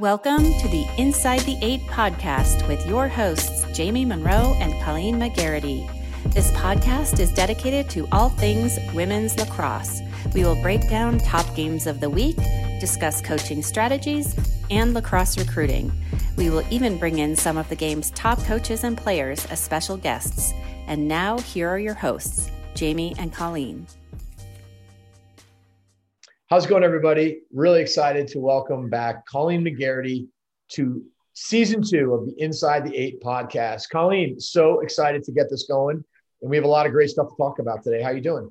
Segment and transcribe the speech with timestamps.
[0.00, 5.86] Welcome to the Inside the Eight podcast with your hosts, Jamie Munro and Colleen McGarity.
[6.32, 10.00] This podcast is dedicated to all things women's lacrosse.
[10.32, 12.38] We will break down top games of the week,
[12.80, 14.34] discuss coaching strategies,
[14.70, 15.92] and lacrosse recruiting.
[16.38, 19.98] We will even bring in some of the game's top coaches and players as special
[19.98, 20.54] guests.
[20.86, 23.86] And now, here are your hosts, Jamie and Colleen.
[26.50, 27.42] How's it going, everybody?
[27.52, 30.26] Really excited to welcome back Colleen McGarity
[30.72, 31.00] to
[31.32, 33.88] season two of the Inside the Eight podcast.
[33.88, 36.02] Colleen, so excited to get this going,
[36.42, 38.02] and we have a lot of great stuff to talk about today.
[38.02, 38.50] How you doing?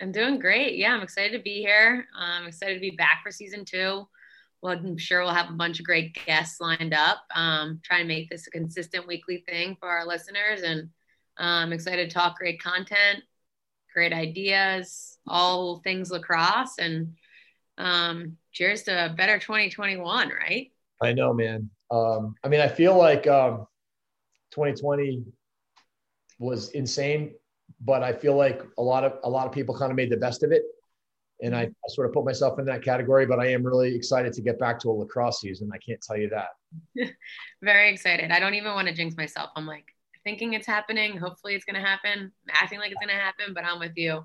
[0.00, 0.74] I'm doing great.
[0.74, 2.08] Yeah, I'm excited to be here.
[2.18, 4.08] I'm excited to be back for season two.
[4.60, 7.18] Well, I'm sure we'll have a bunch of great guests lined up.
[7.32, 10.88] Um, and make this a consistent weekly thing for our listeners, and
[11.38, 13.22] I'm excited to talk great content,
[13.94, 17.14] great ideas, all things lacrosse, and
[17.78, 20.72] um, cheers to a better 2021, right?
[21.02, 21.70] I know, man.
[21.90, 23.66] Um, I mean, I feel like um,
[24.52, 25.24] 2020
[26.38, 27.34] was insane,
[27.80, 30.16] but I feel like a lot of a lot of people kind of made the
[30.16, 30.62] best of it,
[31.42, 33.26] and I, I sort of put myself in that category.
[33.26, 35.70] But I am really excited to get back to a lacrosse season.
[35.72, 37.10] I can't tell you that.
[37.62, 38.30] Very excited.
[38.30, 39.50] I don't even want to jinx myself.
[39.54, 39.86] I'm like
[40.24, 41.16] thinking it's happening.
[41.16, 42.32] Hopefully, it's going to happen.
[42.50, 44.24] acting like it's going to happen, but I'm with you.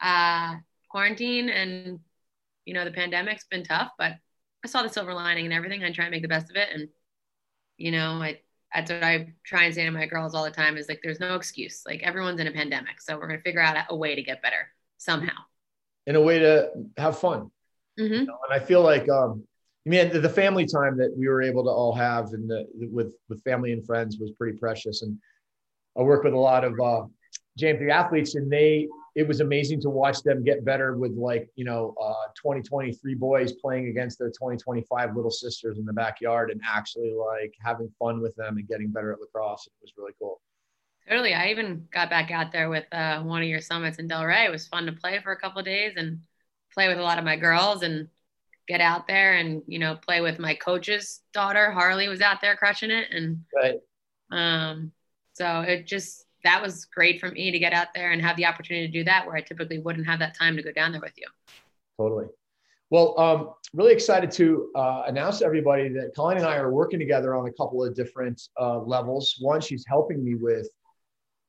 [0.00, 0.56] Uh,
[0.90, 2.00] quarantine and
[2.64, 4.12] you know, the pandemic's been tough, but
[4.64, 5.82] I saw the silver lining and everything.
[5.82, 6.68] I try and make the best of it.
[6.72, 6.88] And,
[7.76, 8.40] you know, I,
[8.74, 11.20] that's what I try and say to my girls all the time is like, there's
[11.20, 11.82] no excuse.
[11.86, 13.00] Like everyone's in a pandemic.
[13.00, 15.32] So we're going to figure out a way to get better somehow.
[16.06, 17.50] In a way to have fun.
[17.98, 18.14] Mm-hmm.
[18.14, 19.44] You know, and I feel like, um,
[19.86, 23.14] I mean, the, family time that we were able to all have and the, with,
[23.28, 25.02] with family and friends was pretty precious.
[25.02, 25.18] And
[25.98, 27.06] I work with a lot of, uh,
[27.58, 31.64] JM3 athletes and they it was amazing to watch them get better with like you
[31.64, 37.12] know uh, 2023 boys playing against their 2025 little sisters in the backyard and actually
[37.12, 39.66] like having fun with them and getting better at lacrosse.
[39.66, 40.40] It was really cool.
[41.08, 41.34] Totally.
[41.34, 44.50] I even got back out there with uh, one of your summits in delray it
[44.52, 46.20] was fun to play for a couple days and
[46.72, 48.08] play with a lot of my girls and
[48.68, 52.54] get out there and you know play with my coach's daughter harley was out there
[52.54, 53.80] crushing it and right.
[54.30, 54.92] um
[55.32, 58.46] so it just that was great for me to get out there and have the
[58.46, 61.00] opportunity to do that where I typically wouldn't have that time to go down there
[61.00, 61.26] with you.
[61.98, 62.26] Totally.
[62.90, 66.98] Well, um, really excited to uh, announce to everybody that Colleen and I are working
[66.98, 69.36] together on a couple of different uh, levels.
[69.38, 70.68] One, she's helping me with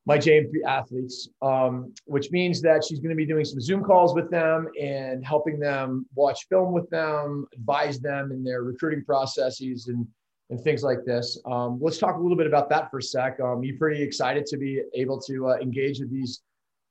[0.05, 4.13] my JM3 athletes, um, which means that she's going to be doing some Zoom calls
[4.13, 9.87] with them and helping them watch film with them, advise them in their recruiting processes,
[9.87, 10.07] and
[10.51, 11.39] and things like this.
[11.45, 13.39] Um, let's talk a little bit about that for a sec.
[13.39, 16.41] Um, you pretty excited to be able to uh, engage with these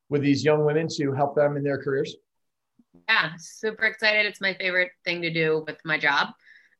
[0.08, 2.16] with these young women to help them in their careers?
[3.08, 4.26] Yeah, super excited.
[4.26, 6.30] It's my favorite thing to do with my job.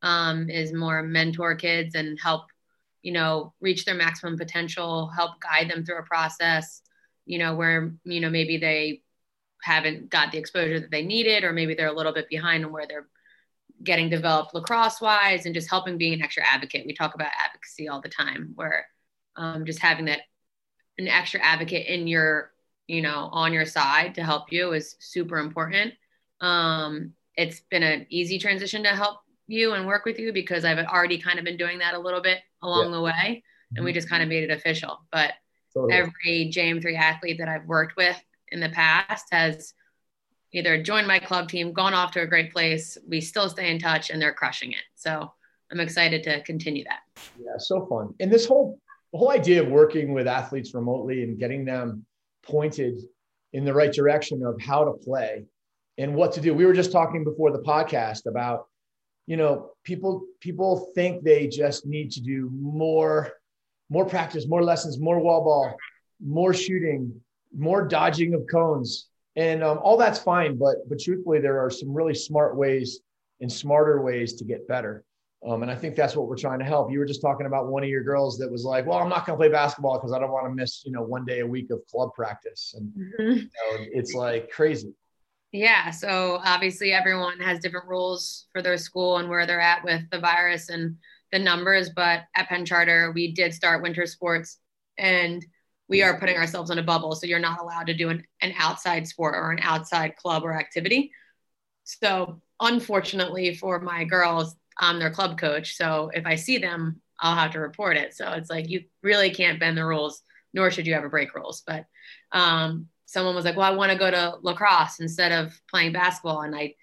[0.03, 2.47] Um, is more mentor kids and help
[3.03, 6.81] you know reach their maximum potential, help guide them through a process.
[7.27, 9.03] You know where you know maybe they
[9.63, 12.73] haven't got the exposure that they needed, or maybe they're a little bit behind on
[12.73, 13.07] where they're
[13.83, 16.87] getting developed lacrosse wise and just helping being an extra advocate.
[16.87, 18.87] We talk about advocacy all the time, where
[19.37, 20.21] um, just having that
[20.99, 22.53] an extra advocate in your,
[22.87, 25.95] you know, on your side to help you is super important.
[26.41, 30.79] Um, it's been an easy transition to help you and work with you because I've
[30.87, 32.97] already kind of been doing that a little bit along yeah.
[32.97, 33.97] the way, and we mm-hmm.
[33.97, 34.99] just kind of made it official.
[35.11, 35.33] But
[35.75, 35.95] totally.
[35.95, 38.21] every JM3 athlete that I've worked with
[38.53, 39.75] in the past has
[40.53, 42.99] either joined my club team, gone off to a great place.
[43.09, 44.83] We still stay in touch and they're crushing it.
[44.95, 45.33] So
[45.71, 47.01] I'm excited to continue that.
[47.39, 48.15] Yeah, so fun.
[48.21, 48.79] And this whole
[49.13, 52.05] the whole idea of working with athletes remotely and getting them
[52.45, 53.01] pointed
[53.53, 55.45] in the right direction of how to play
[55.99, 56.55] and what to do.
[56.55, 58.69] We were just talking before the podcast about,
[59.27, 63.33] you know, people people think they just need to do more,
[63.89, 65.77] more practice, more lessons, more wall ball,
[66.25, 67.21] more shooting,
[67.57, 69.10] more dodging of cones
[69.41, 73.01] and um, all that's fine but but truthfully there are some really smart ways
[73.41, 75.05] and smarter ways to get better.
[75.49, 76.93] Um, and i think that's what we're trying to help.
[76.93, 79.25] You were just talking about one of your girls that was like well i'm not
[79.25, 81.47] going to play basketball because i don't want to miss you know one day a
[81.47, 82.75] week of club practice.
[82.77, 83.33] And mm-hmm.
[83.39, 84.93] you know, it's like crazy.
[85.53, 90.03] Yeah so obviously everyone has different rules for their school and where they're at with
[90.11, 90.97] the virus and
[91.33, 94.59] the numbers but at penn charter we did start winter sports.
[94.99, 95.43] And
[95.91, 97.17] we are putting ourselves in a bubble.
[97.17, 100.55] So you're not allowed to do an, an outside sport or an outside club or
[100.55, 101.11] activity.
[101.83, 105.77] So unfortunately for my girls, I'm their club coach.
[105.77, 108.15] So if I see them, I'll have to report it.
[108.15, 110.23] So it's like you really can't bend the rules,
[110.55, 111.65] nor should you ever break rules.
[111.67, 111.87] But
[112.31, 116.43] um, someone was like, "Well, I want to go to lacrosse instead of playing basketball,"
[116.43, 116.77] and I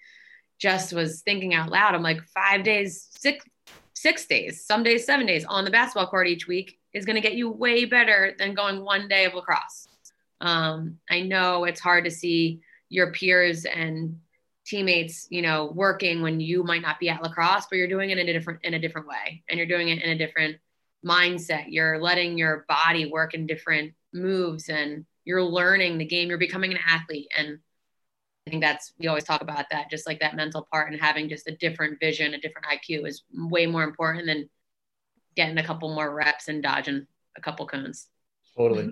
[0.60, 1.94] just was thinking out loud.
[1.94, 3.44] I'm like, five days, six,
[3.94, 7.22] six days, some days, seven days on the basketball court each week is going to
[7.22, 9.88] get you way better than going one day of lacrosse.
[10.40, 14.18] Um, I know it's hard to see your peers and
[14.66, 18.18] teammates, you know, working when you might not be at lacrosse, but you're doing it
[18.18, 20.56] in a different in a different way, and you're doing it in a different
[21.04, 21.66] mindset.
[21.68, 26.28] You're letting your body work in different moves, and you're learning the game.
[26.28, 27.58] You're becoming an athlete, and
[28.46, 31.28] I think that's we always talk about that, just like that mental part and having
[31.28, 34.48] just a different vision, a different IQ is way more important than
[35.38, 37.06] getting a couple more reps and dodging
[37.36, 38.08] a couple cones.
[38.56, 38.90] Totally.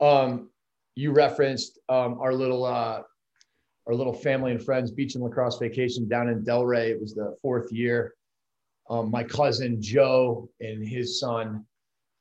[0.00, 0.50] Um,
[0.96, 3.02] you referenced um, our little uh,
[3.86, 6.88] our little family and friends beach and lacrosse vacation down in Delray.
[6.90, 8.14] It was the fourth year.
[8.90, 11.64] Um, my cousin Joe and his son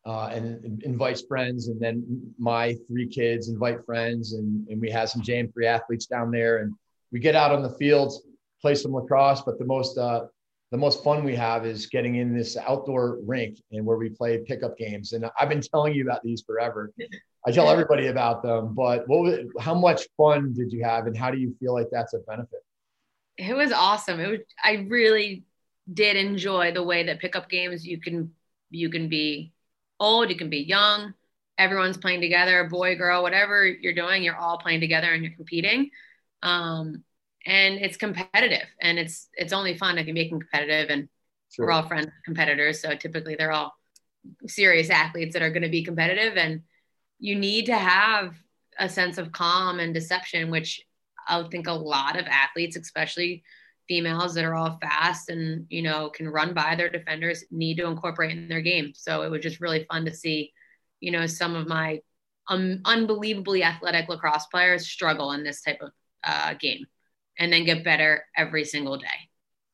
[0.05, 1.67] uh, and, and, invites friends.
[1.67, 6.29] And then my three kids invite friends, and, and we have some JM3 athletes down
[6.29, 6.57] there.
[6.57, 6.73] And
[7.11, 8.13] we get out on the field,
[8.61, 9.41] play some lacrosse.
[9.41, 10.25] But the most uh,
[10.71, 14.39] the most fun we have is getting in this outdoor rink and where we play
[14.39, 15.13] pickup games.
[15.13, 16.91] And I've been telling you about these forever.
[17.47, 18.73] I tell everybody about them.
[18.73, 21.87] But what was, how much fun did you have, and how do you feel like
[21.91, 22.59] that's a benefit?
[23.37, 24.19] It was awesome.
[24.19, 24.39] It was.
[24.61, 25.45] I really
[25.93, 28.33] did enjoy the way that pickup games you can
[28.69, 29.53] you can be
[29.99, 31.13] old, you can be young.
[31.57, 35.89] Everyone's playing together, boy, girl, whatever you're doing, you're all playing together and you're competing.
[36.43, 37.03] Um,
[37.47, 41.07] and it's competitive and it's it's only fun if you make them competitive and
[41.49, 41.65] sure.
[41.65, 42.81] we're all friends competitors.
[42.81, 43.73] So typically they're all
[44.47, 46.61] serious athletes that are going to be competitive and
[47.19, 48.35] you need to have
[48.77, 50.81] a sense of calm and deception, which
[51.27, 53.43] I think a lot of athletes, especially
[53.87, 57.87] females that are all fast and you know can run by their defenders need to
[57.87, 60.51] incorporate in their game so it was just really fun to see
[60.99, 62.01] you know some of my
[62.49, 65.91] um, unbelievably athletic lacrosse players struggle in this type of
[66.25, 66.85] uh, game
[67.39, 69.07] and then get better every single day.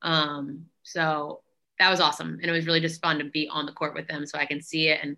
[0.01, 1.42] Um, so
[1.80, 2.39] that was awesome.
[2.42, 4.45] And it was really just fun to be on the court with them so i
[4.45, 5.00] can see it.
[5.01, 5.18] And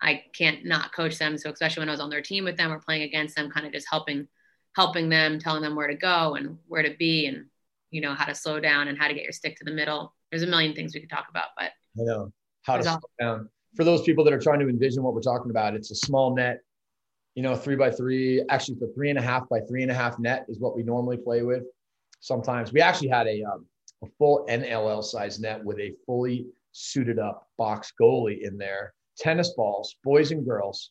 [0.00, 1.36] i can't not coach them.
[1.38, 3.66] So especially when i was on their team with them or playing against them kind
[3.66, 4.28] of just helping
[4.74, 7.44] helping them telling them where to go and where to be and
[7.90, 10.14] you know how to slow down and how to get your stick to the middle.
[10.30, 12.32] There's a million things we could talk about, but I know.
[12.62, 13.48] How to slow down.
[13.74, 16.34] For those people that are trying to envision what we're talking about, it's a small
[16.34, 16.60] net,
[17.34, 18.44] you know, three by three.
[18.48, 20.82] Actually, the three and a half by three and a half net is what we
[20.82, 21.64] normally play with.
[22.20, 23.66] Sometimes we actually had a um,
[24.02, 29.54] a full NLL size net with a fully suited up box goalie in there, tennis
[29.54, 30.90] balls, boys and girls.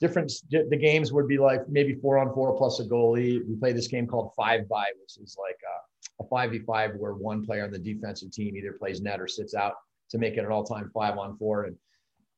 [0.00, 0.32] Different.
[0.50, 3.46] The games would be like maybe four on four plus a goalie.
[3.46, 5.82] We play this game called five by, which is like uh,
[6.20, 9.74] a 5v5 where one player on the defensive team either plays net or sits out
[10.10, 11.64] to make it an all-time five on four.
[11.64, 11.76] And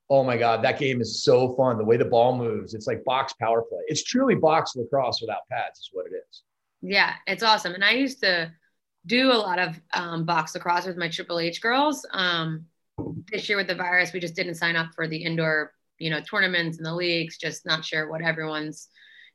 [0.09, 1.77] oh my God, that game is so fun.
[1.77, 3.81] The way the ball moves, it's like box power play.
[3.87, 6.43] It's truly box lacrosse without pads, is what it is.
[6.81, 7.73] Yeah, it's awesome.
[7.73, 8.51] And I used to
[9.05, 12.05] do a lot of um, box lacrosse with my Triple H girls.
[12.11, 12.65] Um,
[13.31, 16.21] this year with the virus, we just didn't sign up for the indoor, you know,
[16.21, 17.37] tournaments and the leagues.
[17.37, 18.89] Just not sure what everyone's,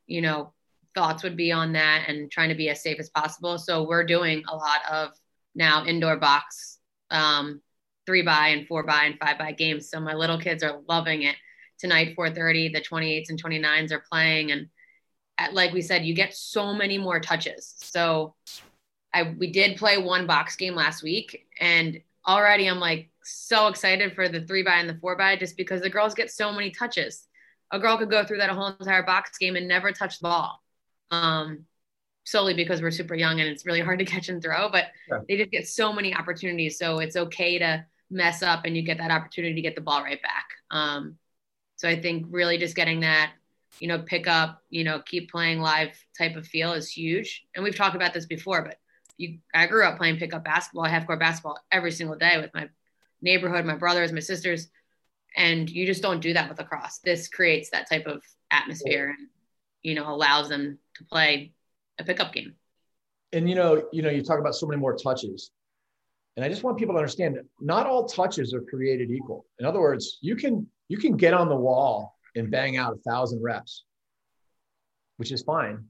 [0.07, 0.53] you know,
[0.95, 3.57] thoughts would be on that and trying to be as safe as possible.
[3.57, 5.11] So we're doing a lot of
[5.55, 6.79] now indoor box,
[7.09, 7.61] um,
[8.11, 9.89] three by and four by and five by games.
[9.89, 11.37] So my little kids are loving it.
[11.79, 14.67] Tonight, 4:30, the 28s and 29s are playing, and
[15.37, 17.73] at, like we said, you get so many more touches.
[17.77, 18.35] So
[19.13, 24.13] I we did play one box game last week, and already I'm like so excited
[24.13, 26.69] for the three by and the four by just because the girls get so many
[26.69, 27.29] touches.
[27.71, 30.61] A girl could go through that whole entire box game and never touch the ball
[31.11, 31.63] um,
[32.25, 34.69] solely because we're super young and it's really hard to catch and throw.
[34.69, 35.19] But yeah.
[35.29, 38.97] they just get so many opportunities, so it's okay to mess up and you get
[38.97, 40.49] that opportunity to get the ball right back.
[40.69, 41.17] Um,
[41.77, 43.31] so I think really just getting that,
[43.79, 47.43] you know, pick up, you know, keep playing live type of feel is huge.
[47.55, 48.77] And we've talked about this before, but
[49.17, 52.69] you, I grew up playing pickup basketball, half court basketball every single day with my
[53.21, 54.67] neighborhood, my brothers, my sisters,
[55.35, 56.99] and you just don't do that with lacrosse.
[56.99, 59.27] This creates that type of atmosphere and
[59.81, 61.53] you know allows them to play
[61.97, 62.55] a pickup game.
[63.31, 65.51] And you know, you know, you talk about so many more touches.
[66.35, 69.45] And I just want people to understand not all touches are created equal.
[69.59, 73.09] In other words, you can you can get on the wall and bang out a
[73.09, 73.83] thousand reps,
[75.17, 75.85] which is fine.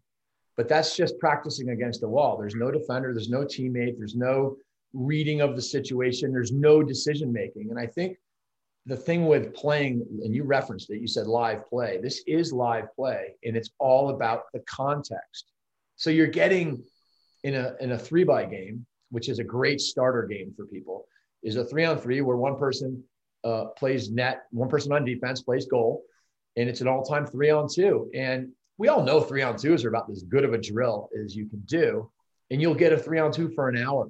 [0.58, 2.38] But that's just practicing against the wall.
[2.38, 4.58] There's no defender, there's no teammate, there's no
[4.94, 7.70] reading of the situation, there's no decision making.
[7.70, 8.18] And I think
[8.86, 12.00] the thing with playing, and you referenced it, you said live play.
[12.02, 15.52] This is live play, and it's all about the context.
[15.96, 16.84] So you're getting
[17.44, 21.06] in a in a three by game, which is a great starter game for people,
[21.44, 23.04] is a three on three where one person
[23.44, 26.04] uh, plays net, one person on defense plays goal,
[26.58, 28.10] and it's an all time three on two.
[28.16, 31.36] And we all know three on twos are about as good of a drill as
[31.36, 32.10] you can do,
[32.50, 34.10] and you'll get a three on two for an hour.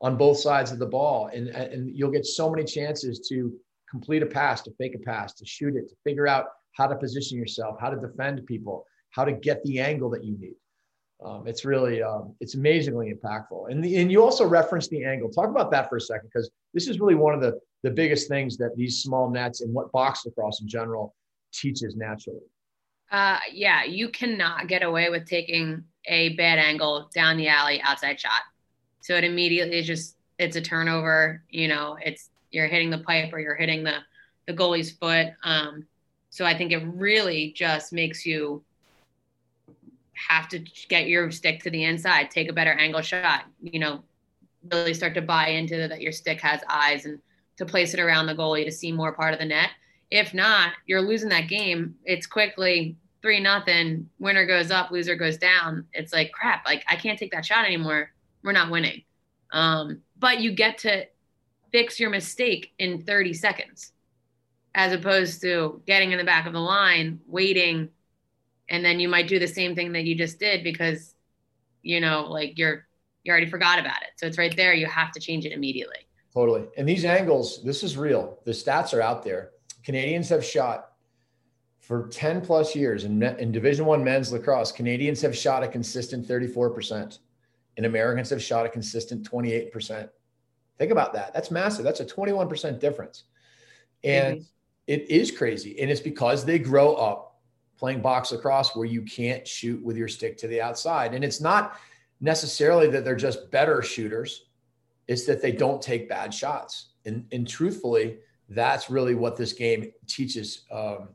[0.00, 1.28] on both sides of the ball.
[1.32, 3.52] And, and you'll get so many chances to
[3.90, 6.96] complete a pass, to fake a pass, to shoot it, to figure out how to
[6.96, 10.54] position yourself, how to defend people, how to get the angle that you need.
[11.24, 13.70] Um, it's really, um, it's amazingly impactful.
[13.70, 15.28] And, the, and you also referenced the angle.
[15.28, 18.28] Talk about that for a second, because this is really one of the, the biggest
[18.28, 21.14] things that these small nets and what box lacrosse in general
[21.52, 22.40] teaches naturally.
[23.10, 28.20] Uh, yeah, you cannot get away with taking a bad angle down the alley outside
[28.20, 28.42] shot.
[29.00, 31.42] So it immediately is just it's a turnover.
[31.48, 33.98] You know, it's you're hitting the pipe or you're hitting the
[34.46, 35.28] the goalie's foot.
[35.42, 35.86] Um,
[36.30, 38.62] so I think it really just makes you
[40.28, 40.58] have to
[40.88, 43.44] get your stick to the inside, take a better angle shot.
[43.62, 44.02] You know,
[44.70, 47.18] really start to buy into the, that your stick has eyes and
[47.56, 49.70] to place it around the goalie to see more part of the net.
[50.10, 51.94] If not, you're losing that game.
[52.04, 54.08] It's quickly three nothing.
[54.18, 55.86] Winner goes up, loser goes down.
[55.92, 56.66] It's like crap.
[56.66, 58.10] Like I can't take that shot anymore.
[58.42, 59.02] We're not winning.
[59.52, 61.06] Um, but you get to
[61.72, 63.92] fix your mistake in 30 seconds,
[64.74, 67.88] as opposed to getting in the back of the line, waiting,
[68.68, 71.14] and then you might do the same thing that you just did because,
[71.82, 72.86] you know, like you're
[73.24, 74.10] you already forgot about it.
[74.16, 74.72] So it's right there.
[74.72, 76.06] You have to change it immediately.
[76.32, 76.66] Totally.
[76.76, 78.38] And these angles, this is real.
[78.44, 79.50] The stats are out there.
[79.82, 80.88] Canadians have shot
[81.88, 86.28] for 10 plus years in, in division one men's lacrosse canadians have shot a consistent
[86.28, 87.18] 34%
[87.78, 90.10] and americans have shot a consistent 28%
[90.76, 93.24] think about that that's massive that's a 21% difference
[94.04, 94.44] and mm-hmm.
[94.86, 97.27] it is crazy and it's because they grow up
[97.78, 101.40] playing box lacrosse where you can't shoot with your stick to the outside and it's
[101.40, 101.78] not
[102.20, 104.46] necessarily that they're just better shooters
[105.06, 108.18] it's that they don't take bad shots and, and truthfully
[108.48, 111.08] that's really what this game teaches um,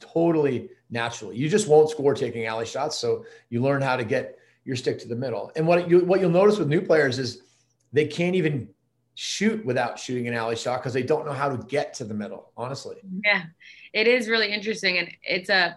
[0.00, 1.36] totally naturally.
[1.36, 4.98] You just won't score taking alley shots, so you learn how to get your stick
[5.00, 5.50] to the middle.
[5.56, 7.42] And what you what you'll notice with new players is
[7.92, 8.68] they can't even
[9.14, 12.14] shoot without shooting an alley shot because they don't know how to get to the
[12.14, 12.52] middle.
[12.56, 13.44] Honestly, yeah,
[13.92, 15.76] it is really interesting, and it's a, a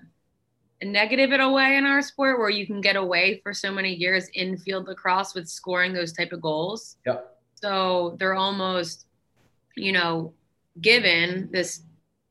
[0.83, 3.93] negative in a way in our sport where you can get away for so many
[3.93, 6.97] years in field lacrosse with scoring those type of goals.
[7.05, 7.37] Yep.
[7.55, 9.05] So they're almost,
[9.75, 10.33] you know,
[10.79, 11.83] given this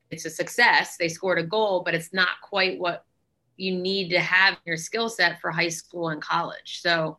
[0.09, 0.97] it's a success.
[0.97, 3.05] They scored a goal, but it's not quite what
[3.55, 6.81] you need to have your skill set for high school and college.
[6.81, 7.17] So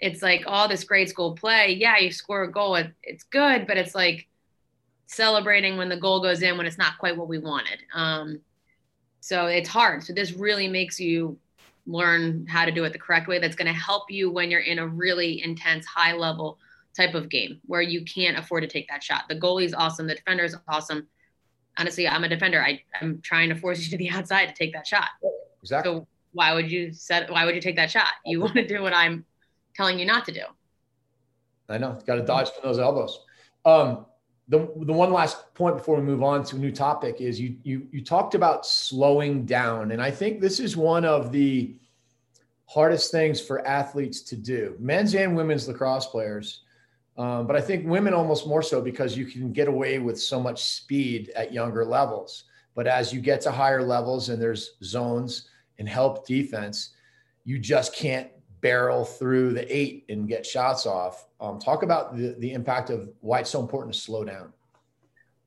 [0.00, 1.74] it's like all this grade school play.
[1.74, 4.28] Yeah, you score a goal, it, it's good, but it's like
[5.06, 7.80] celebrating when the goal goes in when it's not quite what we wanted.
[7.92, 8.40] Um,
[9.22, 10.02] so it's hard.
[10.04, 11.38] So this really makes you
[11.86, 13.38] learn how to do it the correct way.
[13.38, 16.58] That's going to help you when you're in a really intense, high level
[16.94, 19.22] type of game where you can't afford to take that shot.
[19.30, 21.08] The goalie's awesome, the defender's awesome
[21.78, 22.62] honestly, I'm a defender.
[22.62, 25.08] I, I'm trying to force you to the outside to take that shot.
[25.62, 25.92] Exactly.
[25.92, 27.30] So why would you set?
[27.30, 28.08] Why would you take that shot?
[28.24, 29.24] You want to do what I'm
[29.74, 30.42] telling you not to do.
[31.68, 31.98] I know.
[32.06, 33.20] Got to dodge from those elbows.
[33.64, 34.06] Um,
[34.52, 37.56] the the one last point before we move on to a new topic is you
[37.64, 41.76] you you talked about slowing down, and I think this is one of the
[42.66, 46.62] hardest things for athletes to do, men's and women's lacrosse players
[47.16, 50.40] um, but I think women almost more so because you can get away with so
[50.40, 52.44] much speed at younger levels.
[52.74, 56.90] But as you get to higher levels and there's zones and help defense,
[57.44, 58.30] you just can't
[58.62, 61.26] barrel through the eight and get shots off.
[61.40, 64.52] Um, talk about the, the impact of why it's so important to slow down.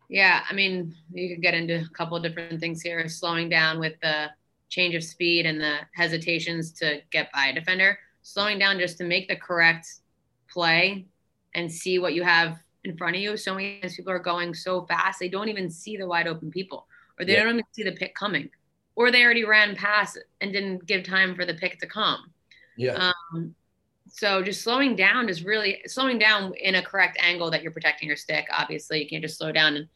[0.08, 3.08] Yeah, I mean, you could get into a couple of different things here.
[3.10, 4.30] Slowing down with the
[4.70, 7.98] change of speed and the hesitations to get by a defender.
[8.22, 9.88] Slowing down just to make the correct
[10.48, 11.08] play
[11.56, 13.36] and see what you have in front of you.
[13.38, 16.52] So many times people are going so fast, they don't even see the wide open
[16.52, 16.86] people,
[17.20, 17.44] or they yeah.
[17.44, 18.50] don't even see the pick coming,
[18.96, 22.32] or they already ran past and didn't give time for the pick to come.
[22.78, 23.12] Yeah.
[23.34, 23.56] Um,
[24.08, 28.08] so just slowing down is really slowing down in a correct angle that you're protecting
[28.08, 28.48] your stick.
[28.52, 29.88] Obviously, you can't just slow down and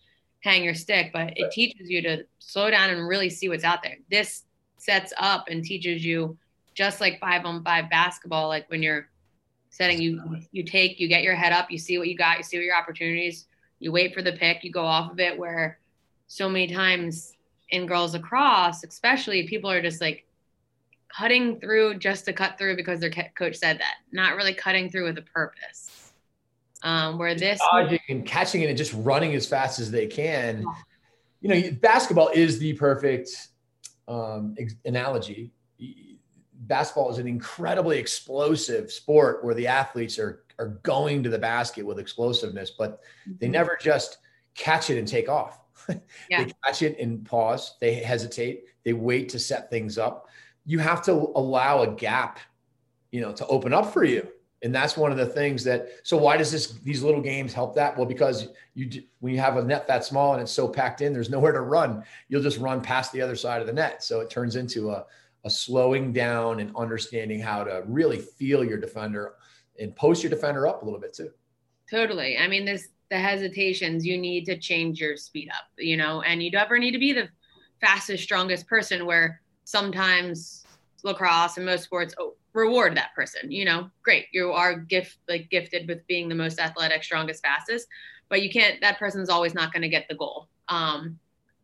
[0.41, 3.83] hang your stick, but it teaches you to slow down and really see what's out
[3.83, 3.97] there.
[4.09, 4.43] This
[4.77, 6.37] sets up and teaches you
[6.73, 9.07] just like five on five basketball, like when you're
[9.71, 12.43] setting you you take you get your head up you see what you got you
[12.43, 13.45] see what your opportunities
[13.77, 15.77] you wait for the pick you go off of it where
[16.29, 17.33] so many times
[17.71, 20.25] in girls across, especially people are just like
[21.15, 25.05] cutting through just to cut through because their coach said that not really cutting through
[25.05, 26.11] with a purpose
[26.83, 30.63] um, where this dodging and catching it and just running as fast as they can
[31.41, 33.29] you know basketball is the perfect
[34.07, 35.51] um, analogy
[36.53, 41.85] basketball is an incredibly explosive sport where the athletes are are going to the basket
[41.85, 43.53] with explosiveness, but they mm-hmm.
[43.53, 44.17] never just
[44.53, 45.61] catch it and take off.
[46.29, 46.43] Yeah.
[46.43, 47.77] they catch it and pause.
[47.81, 48.65] They hesitate.
[48.83, 50.27] They wait to set things up.
[50.65, 52.39] You have to allow a gap,
[53.11, 54.27] you know, to open up for you.
[54.61, 55.87] And that's one of the things that.
[56.03, 57.95] So why does this these little games help that?
[57.95, 61.13] Well, because you when you have a net that small and it's so packed in,
[61.13, 62.03] there's nowhere to run.
[62.27, 64.03] You'll just run past the other side of the net.
[64.03, 65.05] So it turns into a
[65.45, 69.35] a slowing down and understanding how to really feel your defender
[69.79, 71.29] and post your defender up a little bit too.
[71.89, 72.37] Totally.
[72.37, 74.05] I mean, this the hesitations.
[74.05, 75.65] You need to change your speed up.
[75.77, 77.29] You know, and you never need to be the
[77.81, 79.05] fastest, strongest person.
[79.05, 80.65] Where sometimes
[81.03, 83.51] lacrosse and most sports oh, reward that person.
[83.51, 87.87] You know, great, you are gift like gifted with being the most athletic, strongest, fastest,
[88.29, 88.81] but you can't.
[88.81, 90.47] That person's always not going to get the goal.
[90.69, 91.19] Um,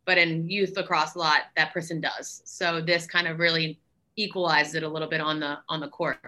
[0.05, 2.43] but in youth lacrosse a lot, that person does.
[2.45, 3.79] So this kind of really
[4.15, 6.19] equalized it a little bit on the on the court.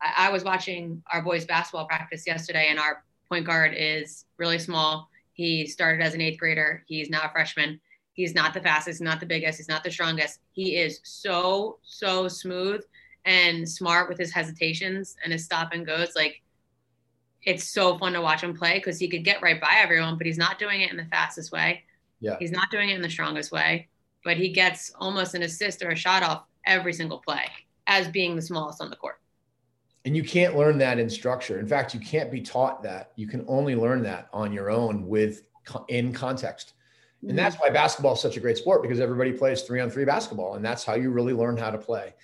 [0.00, 4.58] I, I was watching our boys basketball practice yesterday, and our point guard is really
[4.58, 5.10] small.
[5.34, 6.82] He started as an eighth grader.
[6.86, 7.80] He's now a freshman
[8.18, 10.40] He's not the fastest, not the biggest, he's not the strongest.
[10.50, 12.82] He is so, so smooth
[13.24, 16.16] and smart with his hesitations and his stop and goes.
[16.16, 16.42] Like
[17.44, 20.26] it's so fun to watch him play because he could get right by everyone, but
[20.26, 21.84] he's not doing it in the fastest way.
[22.18, 22.34] Yeah.
[22.40, 23.86] He's not doing it in the strongest way,
[24.24, 27.44] but he gets almost an assist or a shot off every single play
[27.86, 29.20] as being the smallest on the court.
[30.04, 31.60] And you can't learn that in structure.
[31.60, 33.12] In fact, you can't be taught that.
[33.14, 35.42] You can only learn that on your own with
[35.86, 36.72] in context.
[37.26, 40.04] And that's why basketball is such a great sport because everybody plays three on three
[40.04, 42.14] basketball, and that's how you really learn how to play.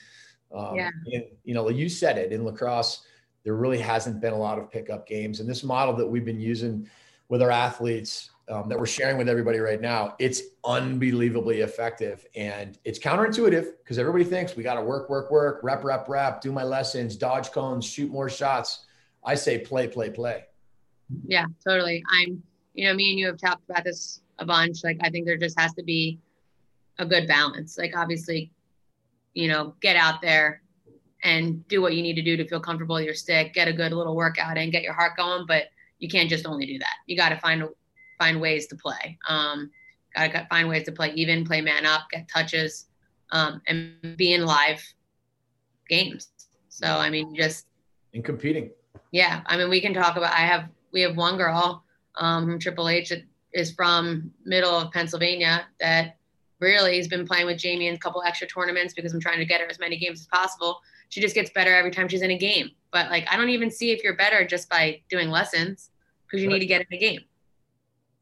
[0.54, 0.90] Um, yeah.
[1.12, 3.04] And, you know, you said it in lacrosse,
[3.42, 6.40] there really hasn't been a lot of pickup games, and this model that we've been
[6.40, 6.88] using
[7.28, 12.78] with our athletes um, that we're sharing with everybody right now, it's unbelievably effective, and
[12.84, 16.52] it's counterintuitive because everybody thinks we got to work, work, work, rep, rep, rep, do
[16.52, 18.86] my lessons, dodge cones, shoot more shots.
[19.24, 20.44] I say play, play, play.
[21.26, 22.02] Yeah, totally.
[22.10, 22.42] I'm,
[22.74, 24.84] you know, me and you have talked about this a bunch.
[24.84, 26.18] Like I think there just has to be
[26.98, 27.78] a good balance.
[27.78, 28.50] Like obviously,
[29.32, 30.62] you know, get out there
[31.22, 33.72] and do what you need to do to feel comfortable with your stick, get a
[33.72, 35.64] good little workout and get your heart going, but
[35.98, 36.96] you can't just only do that.
[37.06, 37.64] You got to find
[38.18, 39.18] find ways to play.
[39.28, 39.70] Um,
[40.14, 42.86] got to find ways to play even, play man up, get touches,
[43.30, 44.82] um, and be in live
[45.88, 46.28] games.
[46.68, 47.66] So I mean, just
[48.12, 48.70] in competing.
[49.12, 50.32] Yeah, I mean, we can talk about.
[50.32, 51.83] I have we have one girl
[52.16, 53.12] um, Triple H
[53.52, 56.16] is from middle of Pennsylvania that
[56.60, 59.44] really has been playing with Jamie in a couple extra tournaments because I'm trying to
[59.44, 60.80] get her as many games as possible.
[61.08, 62.70] She just gets better every time she's in a game.
[62.90, 65.90] But like I don't even see if you're better just by doing lessons
[66.26, 66.54] because you right.
[66.54, 67.20] need to get in a game.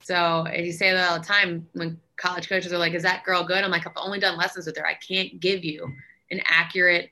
[0.02, 3.44] So you say that all the time when college coaches are like, "Is that girl
[3.44, 4.86] good?" I'm like, "I've only done lessons with her.
[4.86, 5.86] I can't give you
[6.30, 7.10] an accurate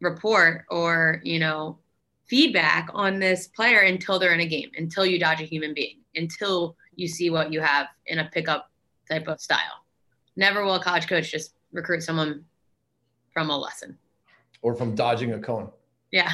[0.00, 1.78] report or you know
[2.26, 5.98] feedback on this player until they're in a game, until you dodge a human being,
[6.14, 8.70] until you see what you have in a pickup
[9.10, 9.84] type of style.
[10.36, 12.44] Never will a college coach just recruit someone
[13.32, 13.98] from a lesson
[14.62, 15.70] or from dodging a cone.
[16.10, 16.32] Yeah.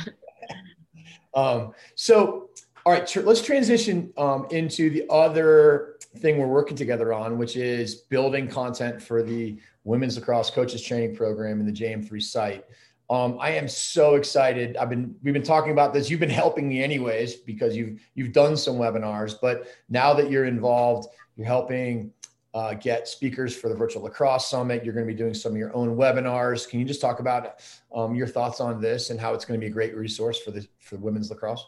[1.35, 2.51] um, so,
[2.87, 7.57] all right, tr- let's transition um, into the other thing we're working together on, which
[7.57, 12.65] is building content for the women's lacrosse coaches training program in the JM3 site.
[13.11, 14.77] Um, I am so excited.
[14.77, 16.09] I've been we've been talking about this.
[16.09, 20.45] You've been helping me anyways because you've you've done some webinars, but now that you're
[20.45, 22.13] involved, you're helping
[22.55, 24.85] uh, get speakers for the virtual lacrosse summit.
[24.85, 26.69] You're going to be doing some of your own webinars.
[26.69, 27.61] Can you just talk about
[27.93, 30.53] um, your thoughts on this and how it's going to be a great resource for
[30.53, 31.67] the for women's lacrosse?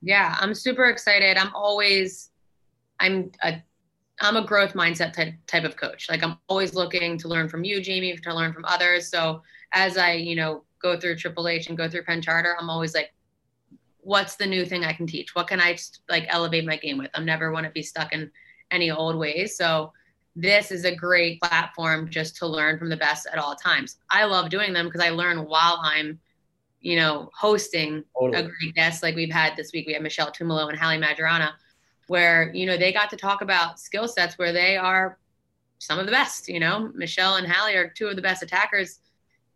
[0.00, 1.36] Yeah, I'm super excited.
[1.36, 2.30] I'm always
[3.00, 3.60] I'm a
[4.20, 6.08] I'm a growth mindset type type of coach.
[6.08, 9.08] Like I'm always looking to learn from you, Jamie, to learn from others.
[9.08, 9.42] So
[9.74, 12.94] as I, you know, go through Triple H and go through Penn Charter, I'm always
[12.94, 13.12] like,
[13.98, 15.34] what's the new thing I can teach?
[15.34, 15.76] What can I
[16.08, 17.10] like elevate my game with?
[17.14, 18.30] I'm never want to be stuck in
[18.70, 19.56] any old ways.
[19.56, 19.92] So
[20.36, 23.98] this is a great platform just to learn from the best at all times.
[24.10, 26.18] I love doing them because I learn while I'm,
[26.80, 28.44] you know, hosting totally.
[28.44, 29.86] a great guest like we've had this week.
[29.86, 31.52] We have Michelle Tumolo and Hallie Majorana,
[32.08, 35.18] where, you know, they got to talk about skill sets where they are
[35.78, 39.00] some of the best, you know, Michelle and Hallie are two of the best attackers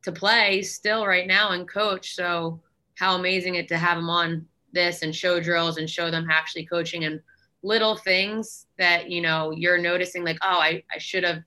[0.02, 2.14] to play still right now and coach.
[2.14, 2.60] So
[2.96, 6.66] how amazing it to have them on this and show drills and show them actually
[6.66, 7.20] coaching and
[7.62, 11.42] little things that you know you're noticing like oh I, I should have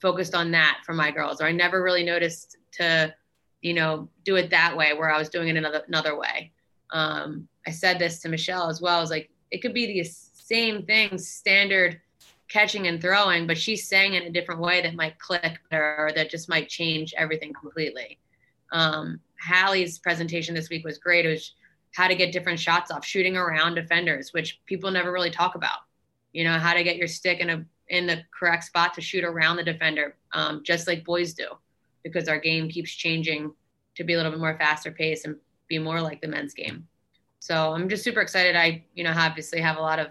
[0.00, 3.14] focused on that for my girls or I never really noticed to
[3.60, 6.52] you know do it that way where I was doing it another another way.
[6.92, 8.98] Um, I said this to Michelle as well.
[8.98, 12.00] I was like it could be the same thing standard
[12.48, 16.12] catching and throwing, but she's saying in a different way that might click better or
[16.12, 18.18] that just might change everything completely.
[18.72, 21.26] Um, Hallie's presentation this week was great.
[21.26, 21.54] It was
[21.94, 25.78] how to get different shots off, shooting around defenders, which people never really talk about.
[26.32, 29.24] You know, how to get your stick in a in the correct spot to shoot
[29.24, 31.46] around the defender, um, just like boys do,
[32.02, 33.52] because our game keeps changing
[33.94, 35.36] to be a little bit more faster pace and
[35.68, 36.86] be more like the men's game.
[37.38, 38.56] so I'm just super excited.
[38.56, 40.08] I, you know, obviously have a lot of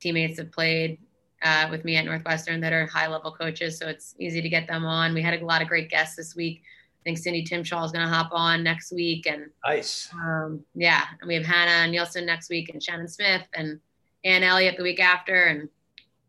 [0.00, 0.98] teammates that played
[1.42, 3.78] uh, with me at Northwestern that are high level coaches.
[3.78, 5.14] So it's easy to get them on.
[5.14, 6.62] We had a lot of great guests this week.
[7.00, 9.26] I think Cindy Timchal is going to hop on next week.
[9.26, 10.08] And nice.
[10.14, 11.04] Um, yeah.
[11.20, 13.78] And we have Hannah Nielsen next week and Shannon Smith and
[14.24, 15.44] Ann Elliott the week after.
[15.44, 15.68] And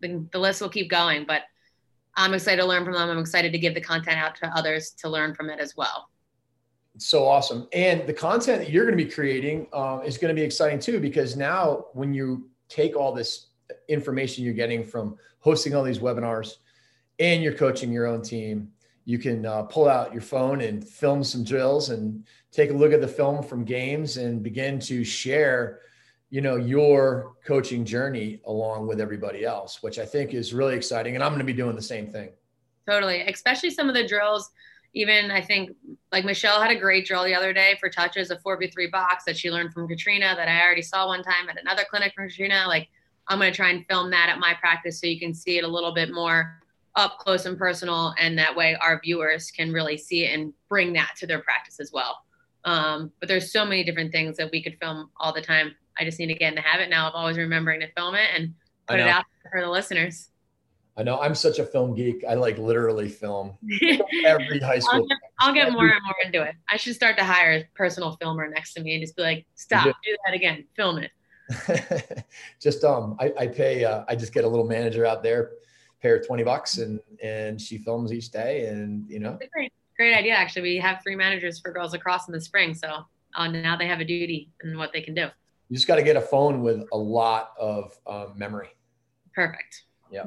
[0.02, 1.24] the, the list will keep going.
[1.26, 1.44] But
[2.18, 3.10] I'm excited to learn from them.
[3.10, 6.10] I'm excited to give the content out to others to learn from it as well.
[6.94, 7.68] It's so awesome.
[7.74, 10.80] And the content that you're going to be creating um, is going to be exciting
[10.80, 13.48] too, because now when you take all this
[13.88, 16.58] information you're getting from hosting all these webinars
[17.20, 18.72] and you're coaching your own team,
[19.06, 22.92] you can uh, pull out your phone and film some drills and take a look
[22.92, 25.80] at the film from games and begin to share
[26.32, 31.16] you know your coaching journey along with everybody else which i think is really exciting.
[31.16, 32.30] And i'm going to be doing the same thing.
[32.90, 33.22] Totally.
[33.22, 34.50] Especially some of the drills
[34.94, 35.76] even i think
[36.12, 39.38] like michelle had a great drill the other day for touches a 4v3 box that
[39.38, 42.66] she learned from katrina that i already saw one time at another clinic from katrina.
[42.68, 42.88] Like
[43.28, 45.64] I'm going to try and film that at my practice so you can see it
[45.64, 46.62] a little bit more
[46.96, 48.14] up close and personal.
[48.20, 51.80] And that way our viewers can really see it and bring that to their practice
[51.80, 52.20] as well.
[52.64, 55.76] Um, but there's so many different things that we could film all the time.
[56.00, 58.30] I just need to get in the habit now of always remembering to film it
[58.36, 58.54] and
[58.88, 60.30] put it out for the listeners.
[60.98, 62.24] I know I'm such a film geek.
[62.28, 63.58] I like literally film
[64.26, 65.02] every high school.
[65.02, 66.56] I'll get, I'll get more and more into it.
[66.70, 69.46] I should start to hire a personal filmer next to me and just be like,
[69.56, 71.12] stop, do that again, film it.
[72.62, 73.86] just um, I, I pay.
[73.86, 75.52] Uh, I just get a little manager out there,
[76.02, 79.38] pay her twenty bucks, and and she films each day, and you know.
[79.54, 80.34] Great, great idea.
[80.34, 83.06] Actually, we have three managers for girls across in the spring, so
[83.36, 85.28] uh, now they have a duty and what they can do.
[85.70, 88.70] You just got to get a phone with a lot of um, memory.
[89.34, 89.84] Perfect.
[90.12, 90.26] Yeah.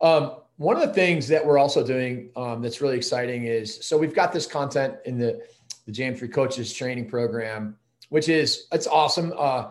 [0.00, 3.96] Um, one of the things that we're also doing um, that's really exciting is so
[3.96, 5.40] we've got this content in the
[5.86, 7.76] the JM3 coaches training program,
[8.08, 9.32] which is it's awesome.
[9.36, 9.70] Uh,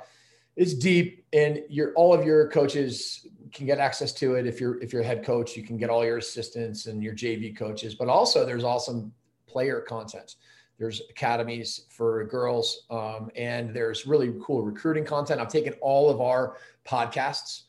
[0.56, 4.46] it's deep and your all of your coaches can get access to it.
[4.46, 7.14] If you're if you're a head coach you can get all your assistants and your
[7.14, 9.14] jv coaches but also there's awesome
[9.48, 10.36] player content.
[10.78, 15.40] There's academies for girls um, and there's really cool recruiting content.
[15.40, 17.64] I've taken all of our podcasts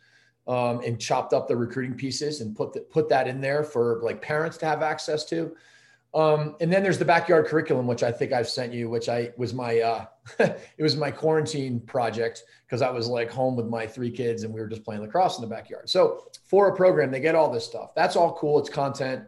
[0.48, 4.00] um, and chopped up the recruiting pieces and put the, put that in there for
[4.02, 5.56] like parents to have access to
[6.16, 9.32] um, and then there's the backyard curriculum, which I think I've sent you, which I
[9.36, 10.06] was my uh,
[10.38, 14.52] it was my quarantine project because I was like home with my three kids and
[14.52, 15.90] we were just playing lacrosse in the backyard.
[15.90, 17.94] So for a program, they get all this stuff.
[17.94, 18.58] That's all cool.
[18.58, 19.24] It's content,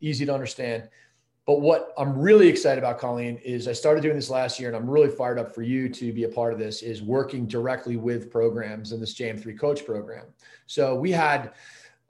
[0.00, 0.88] easy to understand.
[1.46, 4.76] But what I'm really excited about, Colleen, is I started doing this last year, and
[4.76, 6.82] I'm really fired up for you to be a part of this.
[6.82, 10.24] Is working directly with programs in this JM3 Coach program.
[10.66, 11.52] So we had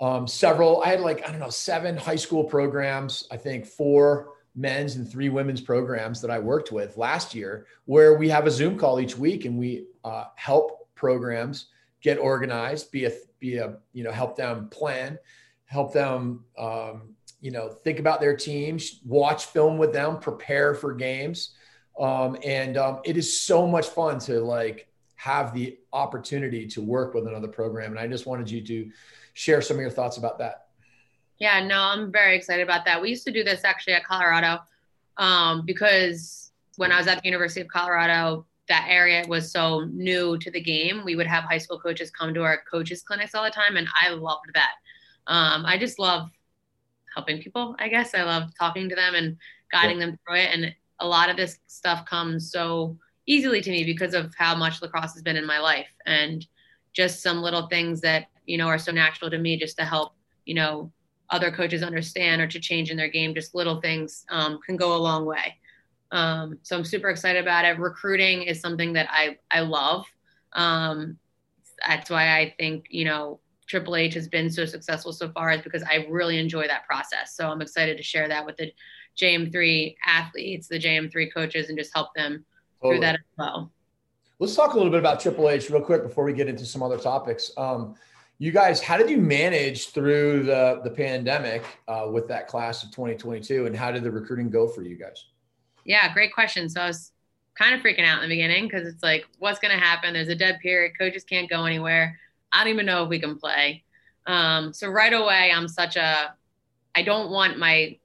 [0.00, 4.30] um, several, I had like, I don't know, seven high school programs, I think four
[4.56, 8.50] men's and three women's programs that I worked with last year, where we have a
[8.50, 11.66] Zoom call each week and we uh, help programs
[12.00, 15.18] get organized, be a, be a, you know, help them plan,
[15.66, 20.94] help them, um, you know, think about their teams, watch film with them, prepare for
[20.94, 21.50] games.
[21.98, 27.14] Um, and um, it is so much fun to like have the opportunity to work
[27.14, 27.92] with another program.
[27.92, 28.90] And I just wanted you to,
[29.34, 30.68] share some of your thoughts about that.
[31.38, 33.00] Yeah, no, I'm very excited about that.
[33.00, 34.60] We used to do this actually at Colorado
[35.16, 40.38] um, because when I was at the University of Colorado, that area was so new
[40.38, 41.02] to the game.
[41.04, 43.86] We would have high school coaches come to our coaches clinics all the time, and
[44.00, 44.72] I loved that.
[45.26, 46.30] Um, I just love
[47.14, 47.76] helping people.
[47.78, 49.36] I guess I love talking to them and
[49.70, 50.50] guiding them through it.
[50.52, 54.82] And a lot of this stuff comes so easily to me because of how much
[54.82, 56.46] lacrosse has been in my life and
[56.92, 60.12] just some little things that you know, are so natural to me just to help,
[60.44, 60.92] you know,
[61.30, 63.34] other coaches understand or to change in their game.
[63.34, 65.56] Just little things um, can go a long way.
[66.10, 67.78] Um, so I'm super excited about it.
[67.78, 70.06] Recruiting is something that I, I love.
[70.52, 71.18] Um,
[71.86, 75.62] that's why I think, you know, Triple H has been so successful so far is
[75.62, 77.34] because I really enjoy that process.
[77.34, 78.72] So I'm excited to share that with the
[79.18, 82.44] JM3 athletes, the JM3 coaches, and just help them
[82.80, 82.96] totally.
[82.96, 83.72] through that as well.
[84.38, 86.82] Let's talk a little bit about Triple H real quick before we get into some
[86.82, 87.50] other topics.
[87.56, 87.94] Um,
[88.38, 92.90] you guys, how did you manage through the the pandemic uh, with that class of
[92.90, 95.26] 2022, and how did the recruiting go for you guys?
[95.84, 96.68] Yeah, great question.
[96.68, 97.12] So I was
[97.56, 100.12] kind of freaking out in the beginning because it's like, what's going to happen?
[100.12, 100.92] There's a dead period.
[100.98, 102.18] Coaches can't go anywhere.
[102.52, 103.84] I don't even know if we can play.
[104.26, 106.34] Um, so right away, I'm such a,
[106.96, 107.98] I don't want my,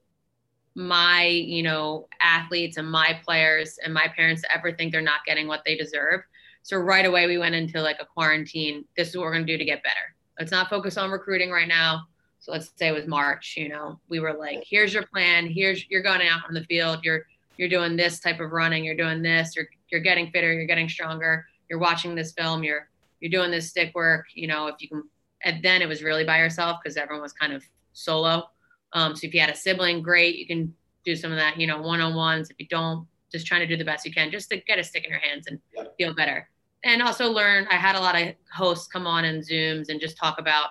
[0.76, 5.24] my, you know, athletes and my players and my parents to ever think they're not
[5.26, 6.20] getting what they deserve.
[6.62, 8.84] So right away, we went into like a quarantine.
[8.96, 11.50] This is what we're going to do to get better let's not focus on recruiting
[11.50, 12.06] right now.
[12.40, 15.46] So let's say it was March, you know, we were like, here's your plan.
[15.46, 17.00] Here's you're going out on the field.
[17.04, 17.26] You're
[17.58, 18.82] you're doing this type of running.
[18.82, 19.54] You're doing this.
[19.54, 20.50] You're you're getting fitter.
[20.52, 21.46] You're getting stronger.
[21.68, 22.88] you're watching this film, you're
[23.20, 24.24] you're doing this stick work.
[24.34, 25.04] You know, if you can.
[25.44, 28.48] And then it was really by yourself because everyone was kind of solo.
[28.92, 30.74] Um, so if you had a sibling, great, you can
[31.04, 31.58] do some of that.
[31.58, 32.50] You know, one on ones.
[32.50, 34.84] If you don't, just trying to do the best you can, just to get a
[34.84, 35.58] stick in your hands and
[35.98, 36.48] feel better.
[36.84, 37.66] And also learn.
[37.70, 40.70] I had a lot of hosts come on in Zooms and just talk about,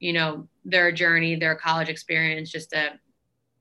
[0.00, 2.98] you know, their journey, their college experience, just to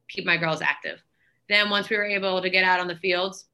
[0.09, 1.01] keep my girls active.
[1.47, 3.45] Then once we were able to get out on the fields,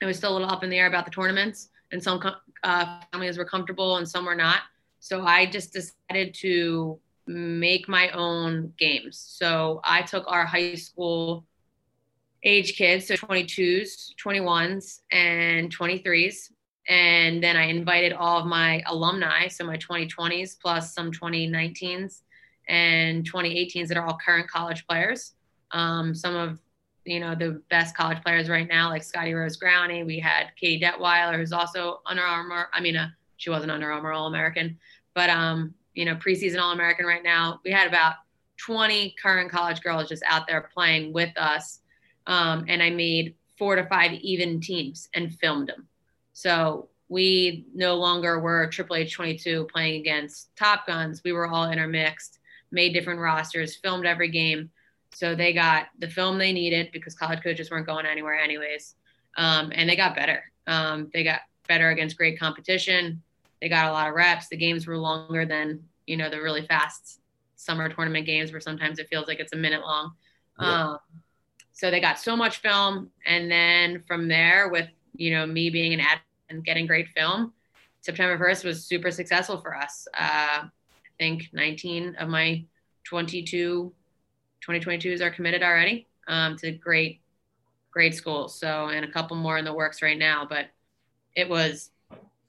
[0.00, 2.20] it was still a little up in the air about the tournaments, and some
[2.64, 4.62] uh, families were comfortable and some were not.
[4.98, 9.18] So I just decided to make my own games.
[9.18, 11.44] So I took our high school
[12.44, 16.50] age kids, so 22s, 21s, and 23s.
[16.88, 22.22] And then I invited all of my alumni, so my 2020s plus some 2019s
[22.68, 25.34] and 2018s that are all current college players.
[25.70, 26.58] Um, some of
[27.04, 30.06] you know the best college players right now, like Scotty Rose Growney.
[30.06, 32.68] We had Katie Detweiler, who's also Under Armour.
[32.72, 34.78] I mean, uh, she wasn't Under Armour All American,
[35.14, 37.60] but um, you know, preseason All American right now.
[37.64, 38.14] We had about
[38.58, 41.80] 20 current college girls just out there playing with us,
[42.26, 45.88] um, and I made four to five even teams and filmed them.
[46.32, 51.22] So we no longer were Triple H 22 playing against Top Guns.
[51.24, 52.38] We were all intermixed,
[52.70, 54.70] made different rosters, filmed every game
[55.14, 58.94] so they got the film they needed because college coaches weren't going anywhere anyways.
[59.36, 60.42] Um, and they got better.
[60.66, 63.22] Um, they got better against great competition.
[63.60, 64.48] They got a lot of reps.
[64.48, 67.20] The games were longer than, you know, the really fast
[67.56, 70.12] summer tournament games where sometimes it feels like it's a minute long.
[70.60, 70.88] Yeah.
[70.88, 70.98] Um,
[71.72, 73.10] so they got so much film.
[73.26, 77.52] And then from there, with, you know, me being an ad and getting great film,
[78.00, 80.06] September 1st was super successful for us.
[80.14, 80.70] Uh, I
[81.18, 82.64] think 19 of my
[83.04, 83.92] 22
[84.66, 87.20] 2022s are committed already um, to great,
[87.90, 88.58] great schools.
[88.58, 90.46] So, and a couple more in the works right now.
[90.48, 90.66] But
[91.34, 91.90] it was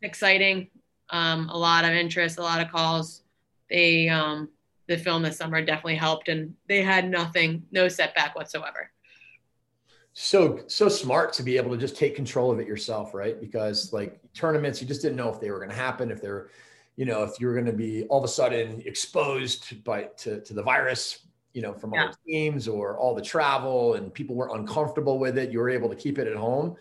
[0.01, 0.69] exciting.
[1.09, 3.23] Um, a lot of interest, a lot of calls.
[3.69, 4.49] They, um,
[4.87, 8.91] the film this summer definitely helped, and they had nothing, no setback whatsoever.
[10.13, 13.39] So, so smart to be able to just take control of it yourself, right?
[13.39, 16.49] Because like tournaments, you just didn't know if they were going to happen, if they're,
[16.95, 20.41] you know, if you were going to be all of a sudden exposed by to,
[20.41, 22.05] to the virus you know, from yeah.
[22.05, 25.51] other teams or all the travel and people were uncomfortable with it.
[25.51, 26.75] You were able to keep it at home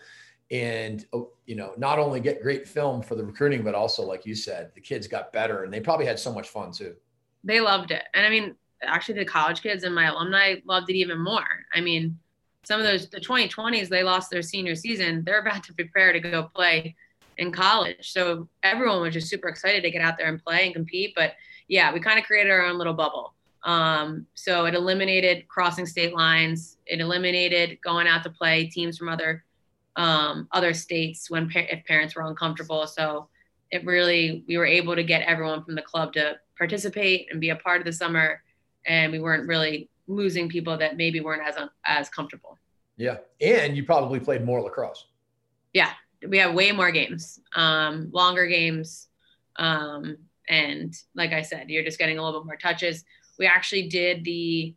[0.51, 4.25] and, oh, you know, not only get great film for the recruiting, but also, like
[4.25, 6.95] you said, the kids got better and they probably had so much fun too.
[7.43, 8.03] They loved it.
[8.13, 11.47] And I mean, actually, the college kids and my alumni loved it even more.
[11.73, 12.17] I mean,
[12.63, 15.23] some of those, the 2020s, they lost their senior season.
[15.25, 16.95] They're about to prepare to go play
[17.37, 18.11] in college.
[18.11, 21.13] So everyone was just super excited to get out there and play and compete.
[21.15, 21.33] But
[21.67, 23.33] yeah, we kind of created our own little bubble.
[23.63, 26.77] Um, so it eliminated crossing state lines.
[26.85, 29.43] It eliminated going out to play teams from other
[29.95, 32.87] um, other states when if parents were uncomfortable.
[32.87, 33.29] So
[33.71, 37.49] it really we were able to get everyone from the club to participate and be
[37.49, 38.41] a part of the summer,
[38.85, 42.57] and we weren't really losing people that maybe weren't as as comfortable.
[42.97, 45.07] Yeah, and you probably played more lacrosse.
[45.73, 45.91] Yeah,
[46.27, 49.07] we have way more games, um, longer games,
[49.55, 50.17] um,
[50.49, 53.03] and like I said, you're just getting a little bit more touches
[53.37, 54.75] we actually did the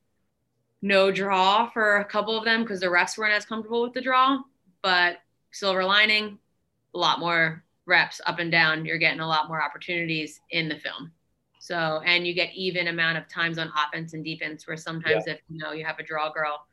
[0.83, 4.01] no draw for a couple of them because the refs weren't as comfortable with the
[4.01, 4.39] draw.
[4.83, 5.19] But
[5.53, 6.39] silver lining,
[6.95, 8.85] a lot more reps up and down.
[8.85, 11.13] You're getting a lot more opportunities in the film.
[11.67, 15.35] So, and you get even amount of times on offense and defense where sometimes yeah.
[15.35, 16.65] if you know you have a draw girl,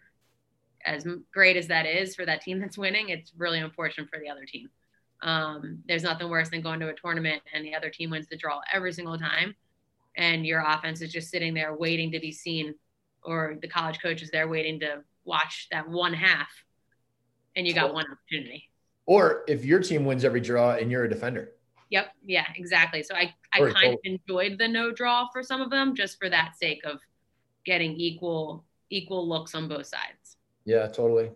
[0.85, 4.29] as great as that is for that team that's winning, it's really unfortunate for the
[4.29, 4.69] other team.
[5.21, 8.37] Um, there's nothing worse than going to a tournament and the other team wins the
[8.37, 9.55] draw every single time
[10.15, 12.75] and your offense is just sitting there waiting to be seen,
[13.23, 16.49] or the college coach is there waiting to watch that one half,
[17.55, 18.69] and you got one opportunity.
[19.05, 21.51] Or if your team wins every draw and you're a defender.
[21.93, 22.11] Yep.
[22.25, 23.03] Yeah, exactly.
[23.03, 26.27] So I, I kind of enjoyed the no draw for some of them just for
[26.27, 26.99] that sake of
[27.65, 30.37] getting equal equal looks on both sides.
[30.65, 31.29] Yeah, totally.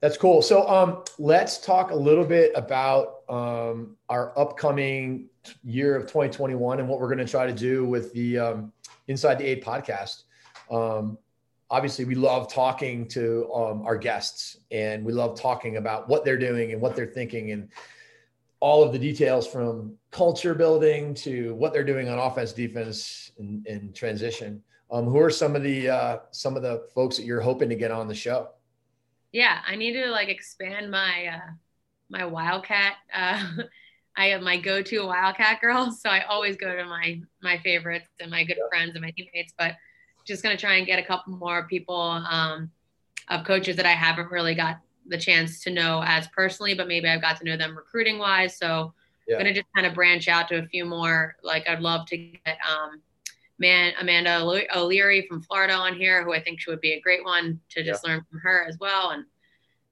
[0.00, 0.40] That's cool.
[0.40, 5.30] So um, let's talk a little bit about um, our upcoming
[5.64, 8.72] year of 2021 and what we're going to try to do with the um,
[9.08, 10.22] Inside the Eight podcast.
[10.70, 11.18] Um,
[11.70, 16.38] obviously, we love talking to um, our guests and we love talking about what they're
[16.38, 17.68] doing and what they're thinking and
[18.60, 23.66] all of the details from culture building to what they're doing on offense, defense, and,
[23.66, 24.62] and transition.
[24.90, 27.74] Um, who are some of the uh, some of the folks that you're hoping to
[27.74, 28.48] get on the show?
[29.32, 31.50] yeah, I need to like expand my uh,
[32.08, 32.94] my Wildcat.
[33.14, 33.44] Uh,
[34.16, 38.30] I have my go-to Wildcat girls, so I always go to my my favorites and
[38.30, 39.52] my good friends and my teammates.
[39.58, 39.74] But
[40.26, 42.70] just gonna try and get a couple more people um,
[43.28, 47.08] of coaches that I haven't really got the chance to know as personally, but maybe
[47.08, 48.56] I've got to know them recruiting wise.
[48.56, 48.94] So
[49.26, 49.36] yeah.
[49.36, 51.36] I'm gonna just kind of branch out to a few more.
[51.42, 53.02] Like I'd love to get um,
[53.58, 54.40] man Amanda
[54.74, 57.82] O'Leary from Florida on here, who I think she would be a great one to
[57.82, 58.12] just yeah.
[58.12, 59.10] learn from her as well.
[59.10, 59.24] And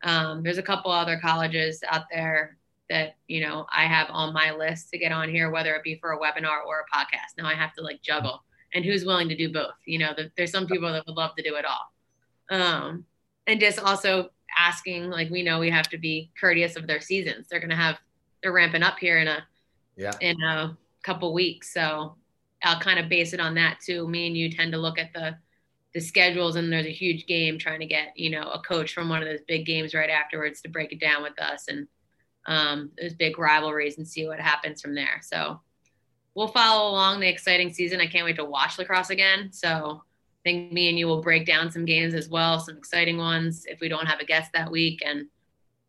[0.02, 2.56] um, there's a couple other colleges out there
[2.88, 5.96] that you know I have on my list to get on here, whether it be
[5.96, 7.36] for a webinar or a podcast.
[7.36, 8.42] Now I have to like juggle,
[8.74, 9.74] and who's willing to do both?
[9.84, 13.04] You know, the, there's some people that would love to do it all, um,
[13.46, 17.46] and just also asking like we know we have to be courteous of their seasons.
[17.48, 17.98] They're gonna have
[18.42, 19.46] they're ramping up here in a
[19.96, 22.16] yeah in a couple weeks, so
[22.62, 24.08] I'll kind of base it on that too.
[24.08, 25.36] Me and you tend to look at the
[25.94, 29.08] the schedules and there's a huge game trying to get you know a coach from
[29.08, 31.88] one of those big games right afterwards to break it down with us and
[32.46, 35.20] um, those big rivalries and see what happens from there.
[35.22, 35.60] So
[36.34, 38.00] we'll follow along the exciting season.
[38.00, 39.52] I can't wait to watch lacrosse again.
[39.52, 40.02] So
[40.46, 43.66] I think me and you will break down some games as well, some exciting ones
[43.66, 45.26] if we don't have a guest that week, and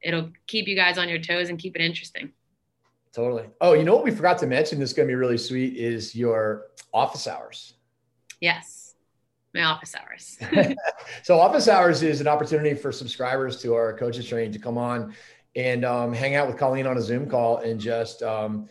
[0.02, 2.32] it'll keep you guys on your toes and keep it interesting.
[3.13, 3.46] Totally.
[3.62, 4.80] Oh, you know what we forgot to mention?
[4.80, 5.78] This is going to be really sweet.
[5.78, 7.76] Is your office hours?
[8.41, 8.96] Yes,
[9.54, 10.39] my office hours.
[11.22, 15.13] so, office hours is an opportunity for subscribers to our coaches training to come on
[15.56, 18.67] and um, hang out with Colleen on a Zoom call and just um,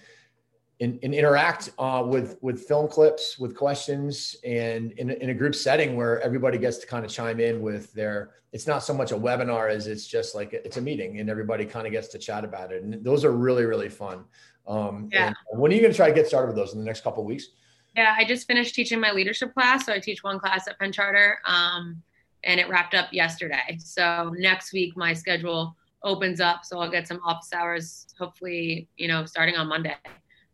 [0.81, 5.55] and, and, interact uh, with with film clips, with questions, and in, in a group
[5.55, 8.33] setting where everybody gets to kind of chime in with their.
[8.53, 11.65] It's not so much a webinar as it's just like it's a meeting, and everybody
[11.65, 14.25] kind of gets to chat about it, and those are really really fun.
[14.67, 15.33] Um, yeah.
[15.53, 17.25] when are you going to try to get started with those in the next couple
[17.25, 17.49] weeks?
[17.97, 20.93] Yeah, I just finished teaching my leadership class, so I teach one class at Penn
[20.93, 22.03] Charter, um,
[22.45, 23.79] and it wrapped up yesterday.
[23.79, 26.65] So next week my schedule opens up.
[26.65, 29.97] So I'll get some office hours, hopefully, you know, starting on Monday,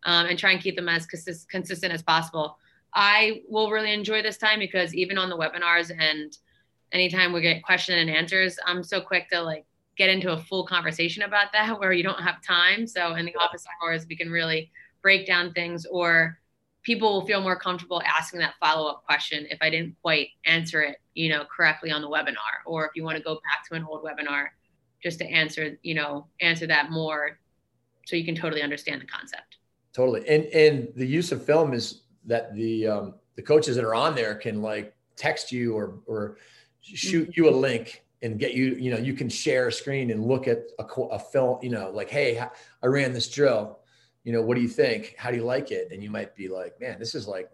[0.05, 2.59] um, and try and keep them as consist- consistent as possible.
[2.95, 6.37] I will really enjoy this time because even on the webinars and
[6.93, 9.65] anytime we get question and answers, I'm so quick to like
[9.97, 12.87] get into a full conversation about that where you don't have time.
[12.87, 14.71] So in the office hours, we can really
[15.03, 16.39] break down things or
[16.83, 20.97] people will feel more comfortable asking that follow-up question if I didn't quite answer it,
[21.15, 23.85] you know, correctly on the webinar, or if you want to go back to an
[23.85, 24.47] old webinar
[25.03, 27.39] just to answer, you know, answer that more
[28.07, 29.59] so you can totally understand the concept.
[29.93, 30.27] Totally.
[30.29, 34.15] And and the use of film is that the um, the coaches that are on
[34.15, 36.37] there can like text you or or
[36.81, 37.43] shoot mm-hmm.
[37.43, 40.47] you a link and get you, you know, you can share a screen and look
[40.47, 42.39] at a, a film, you know, like, hey,
[42.83, 43.81] I ran this drill.
[44.23, 45.17] You know, what do you think?
[45.19, 45.89] How do you like it?
[45.91, 47.51] And you might be like, man, this is like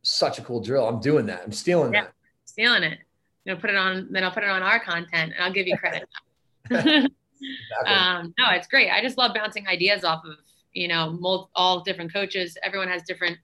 [0.00, 0.88] such a cool drill.
[0.88, 1.42] I'm doing that.
[1.44, 2.12] I'm stealing yeah, that.
[2.46, 2.98] Stealing it.
[3.44, 5.66] You know, put it on, then I'll put it on our content and I'll give
[5.66, 6.08] you credit.
[6.70, 7.10] exactly.
[7.86, 8.90] um, no, it's great.
[8.90, 10.38] I just love bouncing ideas off of
[10.76, 12.56] you know all different coaches.
[12.62, 13.38] Everyone has different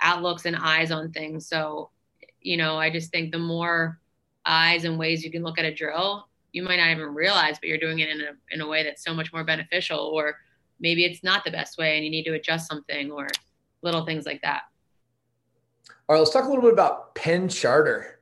[0.00, 1.46] outlooks and eyes on things.
[1.46, 1.90] So
[2.40, 4.00] you know, I just think the more
[4.44, 7.68] eyes and ways you can look at a drill, you might not even realize, but
[7.68, 9.98] you're doing it in a in a way that's so much more beneficial.
[9.98, 10.36] Or
[10.80, 13.28] maybe it's not the best way, and you need to adjust something, or
[13.82, 14.62] little things like that.
[16.08, 18.20] All right, let's talk a little bit about Penn Charter.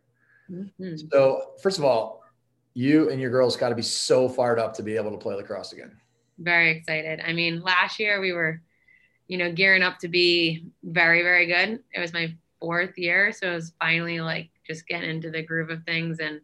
[0.51, 1.09] Mm-hmm.
[1.11, 2.23] So, first of all,
[2.75, 5.35] you and your girls got to be so fired up to be able to play
[5.35, 5.97] lacrosse again.
[6.41, 7.21] Very excited.
[7.25, 8.61] I mean, last year we were,
[9.29, 11.81] you know, gearing up to be very, very good.
[11.95, 15.71] It was my fourth year, so it was finally like just getting into the groove
[15.71, 16.41] of things and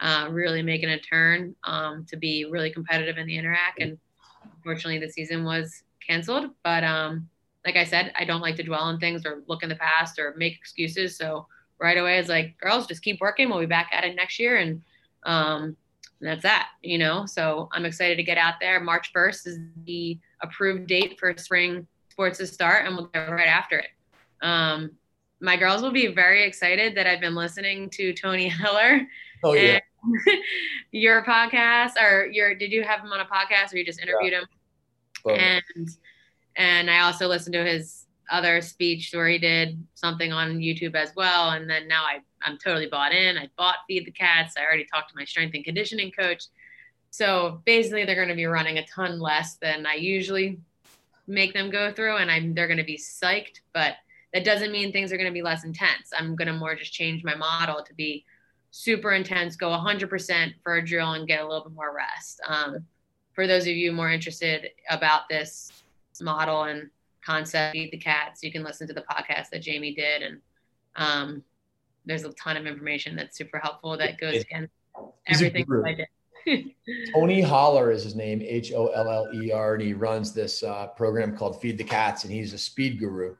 [0.00, 3.82] uh, really making a turn um, to be really competitive in the Inter-Ac.
[3.82, 3.98] And
[4.56, 6.50] unfortunately, the season was canceled.
[6.62, 7.28] But um,
[7.66, 10.18] like I said, I don't like to dwell on things or look in the past
[10.18, 11.16] or make excuses.
[11.16, 11.46] So
[11.78, 13.48] right away, it's like, girls, just keep working.
[13.48, 14.82] We'll be back at it next year and
[15.24, 15.76] um,
[16.20, 17.26] that's that, you know.
[17.26, 18.80] So I'm excited to get out there.
[18.80, 23.48] March 1st is the approved date for spring sports to start, and we'll get right
[23.48, 23.88] after it.
[24.42, 24.92] Um,
[25.40, 29.00] my girls will be very excited that I've been listening to Tony Holler.
[29.42, 29.80] Oh yeah.
[30.92, 34.32] your podcast, or your did you have him on a podcast, or you just interviewed
[34.32, 34.40] yeah.
[34.40, 34.46] him?
[35.24, 35.30] Oh.
[35.30, 35.88] And
[36.56, 41.12] and I also listened to his other speech where he did something on YouTube as
[41.16, 41.50] well.
[41.50, 43.36] And then now I, I'm totally bought in.
[43.36, 44.54] I bought Feed the Cats.
[44.56, 46.44] I already talked to my strength and conditioning coach.
[47.10, 50.60] So basically, they're going to be running a ton less than I usually
[51.26, 53.60] make them go through, and I'm they're going to be psyched.
[53.72, 53.94] But
[54.32, 56.12] that doesn't mean things are going to be less intense.
[56.16, 58.24] I'm going to more just change my model to be
[58.70, 62.40] super intense, go 100% for a drill, and get a little bit more rest.
[62.46, 62.86] Um,
[63.32, 65.72] for those of you more interested about this
[66.20, 66.90] model and
[67.24, 68.42] concept, Feed the Cats.
[68.42, 70.40] You can listen to the podcast that Jamie did, and
[70.96, 71.42] um,
[72.04, 74.72] there's a ton of information that's super helpful that goes against
[75.26, 76.06] everything I did.
[77.14, 80.62] Tony Holler is his name, H O L L E R, and he runs this
[80.62, 83.36] uh, program called Feed the Cats, and he's a speed guru.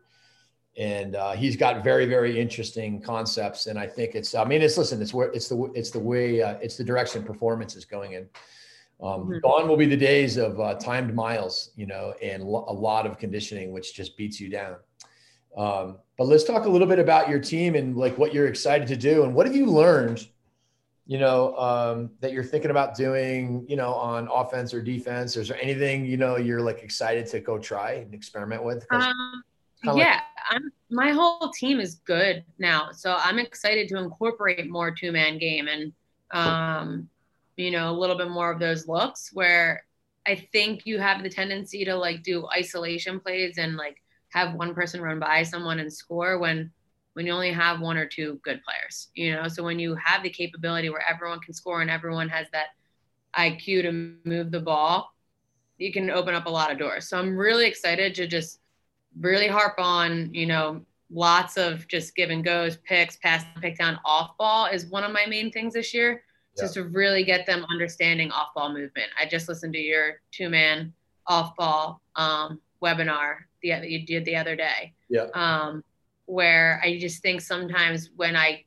[0.79, 4.35] And uh, he's got very, very interesting concepts, and I think it's.
[4.35, 7.23] I mean, it's listen, it's where it's the it's the way uh, it's the direction
[7.23, 8.29] performance is going in.
[9.03, 9.39] Um, mm-hmm.
[9.39, 13.07] Gone will be the days of uh, timed miles, you know, and lo- a lot
[13.07, 14.77] of conditioning, which just beats you down.
[15.57, 18.87] Um, but let's talk a little bit about your team and like what you're excited
[18.89, 20.29] to do and what have you learned,
[21.07, 25.37] you know, um, that you're thinking about doing, you know, on offense or defense.
[25.37, 28.87] Or Is there anything you know you're like excited to go try and experiment with?
[28.91, 29.43] Um,
[29.85, 30.73] yeah, like- I'm.
[30.93, 35.69] My whole team is good now, so I'm excited to incorporate more two man game
[35.69, 35.93] and
[36.33, 37.09] um,
[37.57, 39.85] you know, a little bit more of those looks where
[40.27, 44.75] I think you have the tendency to like do isolation plays and like have one
[44.75, 46.71] person run by someone and score when
[47.15, 49.49] when you only have one or two good players, you know.
[49.49, 52.69] So when you have the capability where everyone can score and everyone has that
[53.37, 55.13] IQ to move the ball,
[55.79, 57.09] you can open up a lot of doors.
[57.09, 58.61] So I'm really excited to just
[59.19, 63.99] really harp on, you know, lots of just give and goes, picks, pass, pick down,
[64.05, 66.23] off ball is one of my main things this year
[66.57, 66.63] yeah.
[66.63, 69.11] just to really get them understanding off ball movement.
[69.21, 70.93] I just listened to your two man
[71.27, 74.95] off ball um, webinar the, that you did the other day.
[75.09, 75.27] Yeah.
[75.35, 75.85] Um,
[76.27, 78.65] where I just think sometimes when I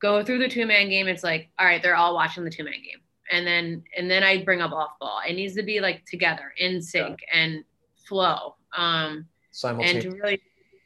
[0.00, 2.64] go through the two man game, it's like, all right, they're all watching the two
[2.64, 3.00] man game.
[3.30, 5.20] And then and then I bring up off ball.
[5.26, 7.40] It needs to be like together, in sync yeah.
[7.40, 7.64] and
[8.06, 8.56] flow.
[8.76, 9.26] Um
[9.64, 10.40] and to really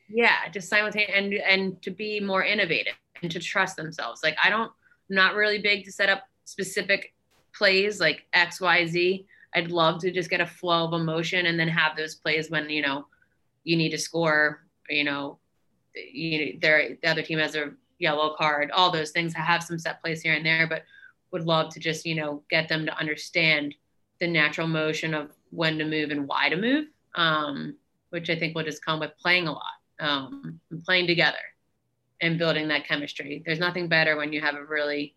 [0.09, 4.21] yeah, just simultaneous and and to be more innovative and to trust themselves.
[4.23, 4.71] Like I don't
[5.11, 7.15] I'm not really big to set up specific
[7.55, 9.27] plays like X, Y, Z.
[9.57, 12.71] I'd love to just get a flow of emotion and then have those plays when
[12.71, 13.07] you know
[13.65, 14.67] you need to score.
[14.89, 15.39] You know,
[15.95, 18.71] you there the other team has a yellow card.
[18.71, 19.35] All those things.
[19.35, 20.85] I have some set plays here and there, but
[21.33, 23.75] would love to just you know get them to understand
[24.21, 26.87] the natural motion of when to move and why to move,
[27.17, 27.75] um,
[28.11, 31.39] which I think will just come with playing a lot um, playing together
[32.21, 33.43] and building that chemistry.
[33.45, 35.15] There's nothing better when you have a really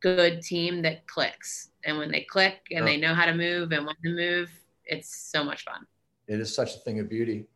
[0.00, 1.70] good team that clicks.
[1.84, 4.50] And when they click and they know how to move and when to move,
[4.84, 5.86] it's so much fun.
[6.26, 7.46] It is such a thing of beauty.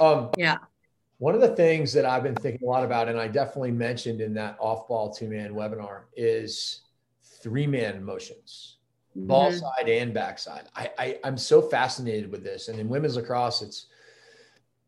[0.00, 0.58] Um, yeah.
[1.18, 4.20] One of the things that I've been thinking a lot about, and I definitely mentioned
[4.20, 6.82] in that off ball two man webinar, is
[7.42, 8.76] three man motions,
[9.16, 9.26] mm-hmm.
[9.26, 10.64] ball side and backside.
[10.76, 12.68] I, I, I'm so fascinated with this.
[12.68, 13.86] And in women's lacrosse, it's,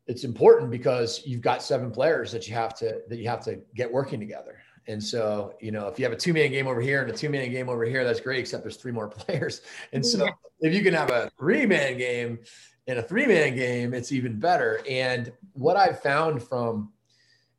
[0.06, 3.61] it's important because you've got seven players that you have to that you have to
[3.74, 4.61] get working together.
[4.91, 7.16] And so, you know, if you have a two man game over here and a
[7.16, 9.62] two man game over here, that's great, except there's three more players.
[9.93, 10.30] And so, yeah.
[10.61, 12.41] if you can have a three man game
[12.88, 14.80] and a three man game, it's even better.
[14.88, 16.93] And what I've found from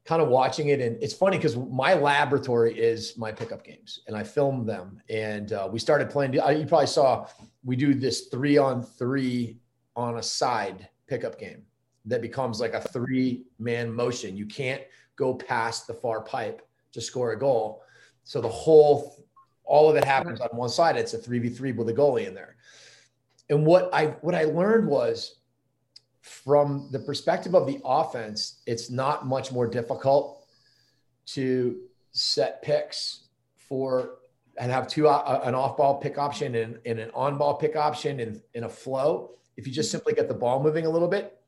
[0.03, 4.15] kind of watching it, and it's funny because my laboratory is my pickup games and
[4.15, 5.01] I film them.
[5.09, 7.27] And uh, we started playing, you probably saw
[7.63, 9.57] we do this three on three
[9.95, 11.63] on a side pickup game
[12.03, 14.35] that becomes like a three man motion.
[14.35, 14.81] You can't
[15.15, 17.83] go past the far pipe to score a goal.
[18.23, 19.25] So the whole,
[19.63, 20.95] all of it happens on one side.
[20.97, 22.55] It's a 3v3 with a goalie in there.
[23.49, 25.39] And what I, what I learned was
[26.21, 30.45] from the perspective of the offense, it's not much more difficult
[31.27, 31.79] to
[32.11, 34.17] set picks for
[34.57, 37.75] and have two uh, an off ball pick option and, and an on ball pick
[37.75, 41.07] option in, in a flow if you just simply get the ball moving a little
[41.07, 41.41] bit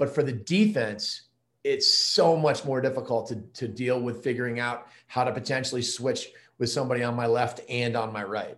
[0.00, 1.28] but for the defense,
[1.64, 6.30] it's so much more difficult to, to deal with figuring out how to potentially switch
[6.58, 8.56] with somebody on my left and on my right.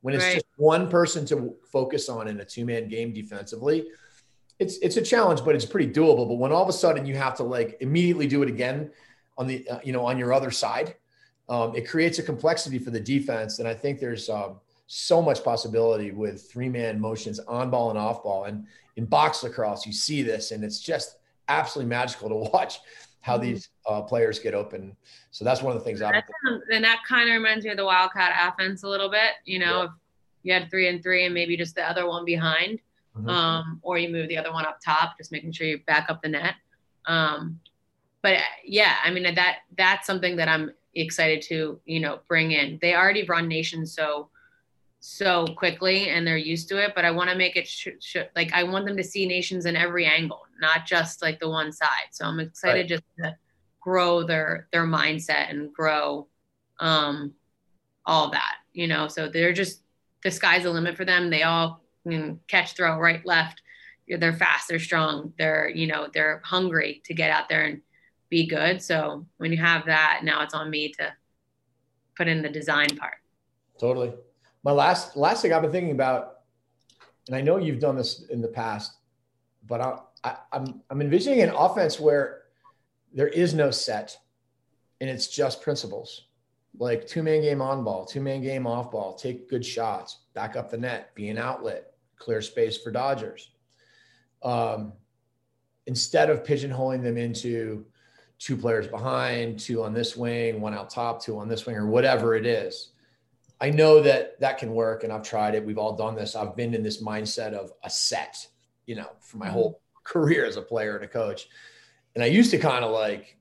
[0.00, 0.34] When it's right.
[0.34, 3.88] just one person to focus on in a two man game defensively,
[4.58, 6.28] it's it's a challenge, but it's pretty doable.
[6.28, 8.90] But when all of a sudden you have to like immediately do it again
[9.36, 10.94] on the uh, you know on your other side,
[11.48, 13.58] um, it creates a complexity for the defense.
[13.58, 17.98] And I think there's um, so much possibility with three man motions on ball and
[17.98, 18.44] off ball.
[18.44, 21.17] And in box lacrosse, you see this, and it's just
[21.48, 22.78] absolutely magical to watch
[23.20, 23.44] how mm-hmm.
[23.44, 24.96] these uh, players get open.
[25.30, 26.02] So that's one of the things.
[26.02, 26.22] i
[26.72, 29.32] and that kind of reminds me of the Wildcat offense a little bit.
[29.44, 29.84] You know, yeah.
[29.84, 29.90] if
[30.42, 32.80] you had three and three, and maybe just the other one behind,
[33.16, 33.28] mm-hmm.
[33.28, 36.22] um, or you move the other one up top, just making sure you back up
[36.22, 36.54] the net.
[37.06, 37.60] Um,
[38.22, 42.78] but yeah, I mean that that's something that I'm excited to you know bring in.
[42.80, 44.30] They already run motion so
[45.00, 48.16] so quickly and they're used to it but i want to make it sh- sh-
[48.34, 51.72] like i want them to see motions in every angle not just like the one
[51.72, 52.08] side.
[52.10, 52.88] So i'm excited right.
[52.88, 53.36] just to
[53.80, 56.26] grow their their mindset and grow
[56.80, 57.32] um
[58.06, 59.08] all that you know?
[59.08, 59.82] So they're just
[60.22, 61.30] the sky's the limit for them.
[61.30, 63.62] They all can catch throw right left.
[64.08, 67.82] They're fast they're strong they're you know they're hungry to get out there and
[68.30, 68.82] be good.
[68.82, 71.12] So when you have that now it's on me to
[72.16, 73.18] put in the design part.
[73.78, 74.12] Totally
[74.64, 76.40] my last last thing I've been thinking about,
[77.26, 78.92] and I know you've done this in the past,
[79.66, 82.42] but I, I, I'm I'm envisioning an offense where
[83.12, 84.16] there is no set,
[85.00, 86.24] and it's just principles.
[86.78, 90.56] like two man game on ball, two man game off ball, take good shots, back
[90.56, 93.50] up the net, be an outlet, clear space for Dodgers.
[94.42, 94.92] Um,
[95.86, 97.84] instead of pigeonholing them into
[98.38, 101.86] two players behind, two on this wing, one out top, two on this wing, or
[101.86, 102.90] whatever it is.
[103.60, 105.64] I know that that can work and I've tried it.
[105.64, 106.36] We've all done this.
[106.36, 108.46] I've been in this mindset of a set,
[108.86, 111.48] you know, for my whole career as a player and a coach.
[112.14, 113.36] And I used to kind of like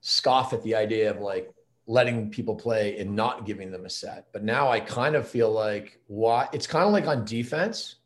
[0.00, 1.52] scoff at the idea of like
[1.86, 4.26] letting people play and not giving them a set.
[4.32, 7.96] But now I kind of feel like why it's kind of like on defense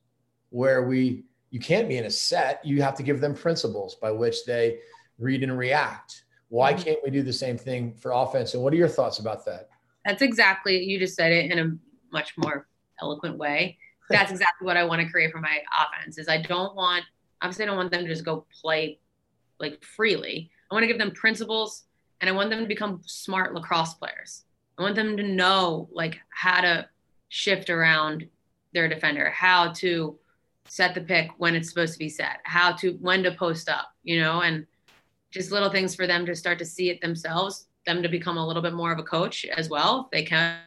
[0.51, 2.65] where we you can't be in a set.
[2.65, 4.79] You have to give them principles by which they
[5.19, 6.25] read and react.
[6.49, 6.83] Why mm-hmm.
[6.83, 8.55] can't we do the same thing for offense?
[8.55, 9.69] And what are your thoughts about that?
[10.05, 11.77] That's exactly you just said it in a
[12.13, 12.67] much more
[13.01, 13.79] eloquent way.
[14.09, 16.19] That's exactly what I want to create for my offense.
[16.19, 17.05] Is I don't want
[17.43, 18.99] obviously I don't want them to just go play
[19.59, 20.51] like freely.
[20.71, 21.85] I want to give them principles
[22.21, 24.45] and I want them to become smart lacrosse players.
[24.79, 26.89] I want them to know like how to
[27.29, 28.29] shift around
[28.73, 30.19] their defender, how to
[30.67, 33.93] set the pick when it's supposed to be set, how to when to post up,
[34.03, 34.67] you know, and
[35.31, 38.47] just little things for them to start to see it themselves, them to become a
[38.47, 40.05] little bit more of a coach as well.
[40.05, 40.59] If they can,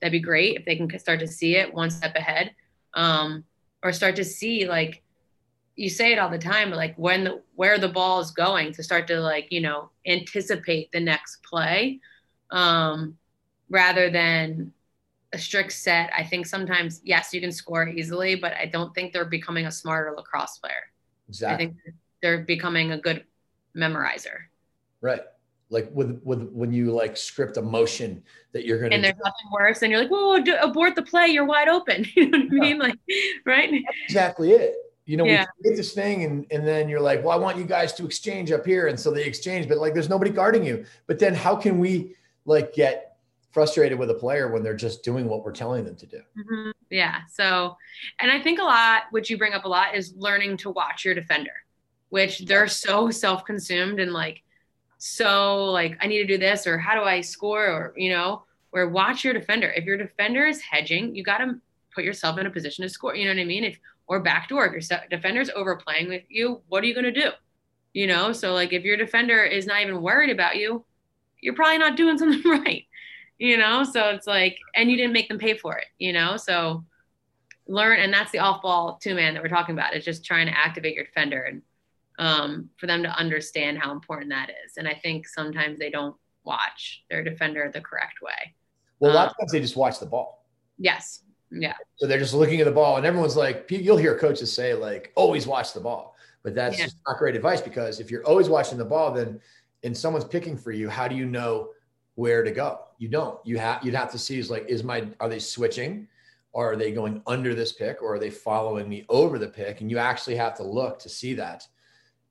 [0.00, 2.54] that'd be great if they can start to see it one step ahead,
[2.94, 3.44] um,
[3.82, 5.02] or start to see like
[5.76, 8.82] you say it all the time, like when the where the ball is going to
[8.82, 12.00] start to like you know anticipate the next play,
[12.50, 13.16] um,
[13.68, 14.72] rather than
[15.32, 16.10] a strict set.
[16.16, 19.70] I think sometimes yes, you can score easily, but I don't think they're becoming a
[19.70, 20.90] smarter lacrosse player.
[21.28, 21.54] Exactly.
[21.54, 21.76] I think
[22.20, 23.24] they're becoming a good
[23.76, 24.38] memorizer.
[25.00, 25.22] Right.
[25.70, 29.20] Like with with when you like script a motion that you're gonna and there's do.
[29.24, 31.28] nothing worse, and you're like, "Whoa, abort the play!
[31.28, 32.78] You're wide open." you know what I mean?
[32.78, 32.96] Like,
[33.46, 33.70] right?
[33.70, 34.74] That's exactly it.
[35.06, 35.46] You know, yeah.
[35.62, 38.04] we get this thing, and and then you're like, "Well, I want you guys to
[38.04, 40.84] exchange up here," and so they exchange, but like, there's nobody guarding you.
[41.06, 42.16] But then, how can we
[42.46, 43.16] like get
[43.52, 46.20] frustrated with a player when they're just doing what we're telling them to do?
[46.36, 46.70] Mm-hmm.
[46.90, 47.20] Yeah.
[47.28, 47.76] So,
[48.18, 51.04] and I think a lot, which you bring up a lot, is learning to watch
[51.04, 51.52] your defender
[52.10, 54.42] which they're so self-consumed and like
[55.02, 58.42] so like I need to do this or how do I score or you know
[58.70, 59.70] where watch your defender.
[59.70, 61.58] If your defender is hedging, you got to
[61.94, 63.16] put yourself in a position to score.
[63.16, 63.64] You know what I mean?
[63.64, 67.30] If or backdoor, if your defender's overplaying with you, what are you going to do?
[67.94, 70.84] You know, so like if your defender is not even worried about you,
[71.40, 72.84] you're probably not doing something right.
[73.38, 75.86] You know, so it's like, and you didn't make them pay for it.
[75.98, 76.84] You know, so
[77.66, 79.94] learn, and that's the off ball two man that we're talking about.
[79.94, 81.62] It's just trying to activate your defender and
[82.20, 84.76] um, for them to understand how important that is.
[84.76, 86.14] And I think sometimes they don't
[86.44, 88.54] watch their defender the correct way.
[89.00, 90.46] Well, a lot um, of times they just watch the ball.
[90.78, 91.22] Yes.
[91.50, 91.74] Yeah.
[91.96, 95.12] So they're just looking at the ball, and everyone's like, you'll hear coaches say, like,
[95.16, 96.14] always watch the ball.
[96.42, 96.86] But that's yeah.
[97.08, 99.40] not great advice because if you're always watching the ball, then
[99.82, 101.70] and someone's picking for you, how do you know
[102.14, 102.80] where to go?
[102.98, 103.38] You don't.
[103.44, 106.06] You have you'd have to see is like, is my are they switching?
[106.52, 109.80] Or are they going under this pick or are they following me over the pick?
[109.80, 111.66] And you actually have to look to see that.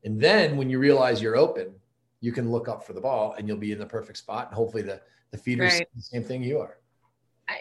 [0.03, 1.73] And then when you realize you're open,
[2.21, 4.47] you can look up for the ball and you'll be in the perfect spot.
[4.47, 5.87] And hopefully the, the feeder's right.
[5.95, 6.77] the same thing you are.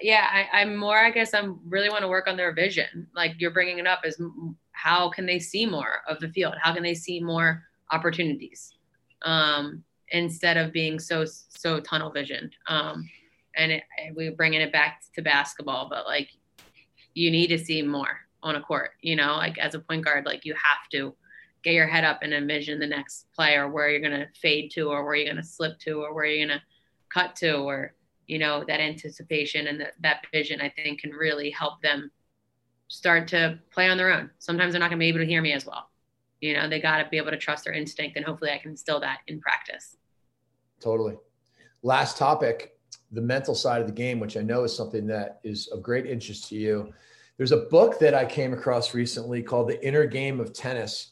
[0.03, 3.07] Yeah, I, am more, I guess I'm really want to work on their vision.
[3.15, 4.21] Like you're bringing it up is
[4.73, 6.55] how can they see more of the field?
[6.61, 8.75] How can they see more opportunities?
[9.23, 12.55] Um, instead of being so, so tunnel visioned.
[12.67, 13.09] Um,
[13.57, 13.83] and it,
[14.15, 16.31] we're bringing it back to basketball, but like
[17.15, 20.25] you need to see more on a court, you know, like as a point guard,
[20.25, 21.15] like you have to,
[21.63, 24.71] get your head up and envision the next play or where you're going to fade
[24.73, 26.65] to or where you're going to slip to or where you're going to
[27.13, 27.95] cut to or
[28.27, 32.11] you know that anticipation and that, that vision i think can really help them
[32.89, 34.31] start to play on their own.
[34.39, 35.91] Sometimes they're not going to be able to hear me as well.
[36.41, 38.71] You know they got to be able to trust their instinct and hopefully i can
[38.71, 39.97] instill that in practice.
[40.81, 41.17] Totally.
[41.83, 42.79] Last topic
[43.11, 46.07] the mental side of the game which i know is something that is of great
[46.07, 46.93] interest to you.
[47.39, 51.11] There's a book that i came across recently called the inner game of tennis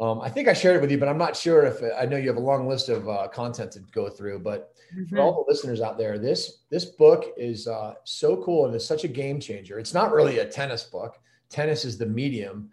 [0.00, 2.16] um, I think I shared it with you, but I'm not sure if I know
[2.16, 4.38] you have a long list of uh, content to go through.
[4.38, 5.04] But mm-hmm.
[5.14, 8.86] for all the listeners out there, this this book is uh, so cool and it's
[8.86, 9.78] such a game changer.
[9.78, 11.20] It's not really a tennis book.
[11.50, 12.70] Tennis is the medium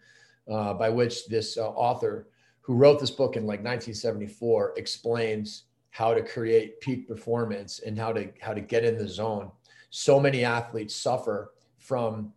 [0.50, 2.30] uh, by which this uh, author,
[2.62, 8.14] who wrote this book in like 1974, explains how to create peak performance and how
[8.14, 9.52] to how to get in the zone.
[9.90, 12.32] So many athletes suffer from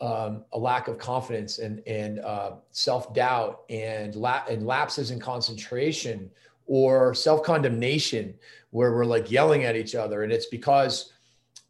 [0.00, 5.18] um, a lack of confidence and and uh, self doubt and la- and lapses in
[5.18, 6.30] concentration
[6.66, 8.34] or self condemnation
[8.70, 10.22] where we're like yelling at each other.
[10.22, 11.12] And it's because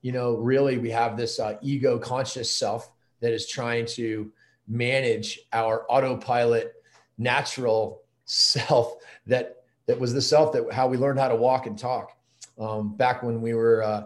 [0.03, 2.91] you know really we have this uh, ego conscious self
[3.21, 4.31] that is trying to
[4.69, 6.75] manage our autopilot
[7.19, 8.97] natural self
[9.27, 12.17] that that was the self that how we learned how to walk and talk
[12.59, 14.03] Um, back when we were uh,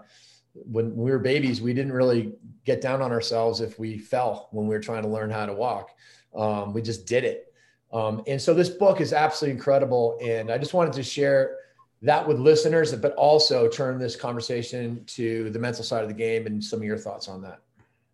[0.55, 2.33] when we were babies, we didn't really
[2.65, 5.53] get down on ourselves if we fell when we were trying to learn how to
[5.53, 5.91] walk.
[6.35, 7.53] Um, we just did it.
[7.93, 10.19] Um, and so this book is absolutely incredible.
[10.23, 11.57] And I just wanted to share
[12.03, 16.47] that with listeners, but also turn this conversation to the mental side of the game
[16.47, 17.61] and some of your thoughts on that.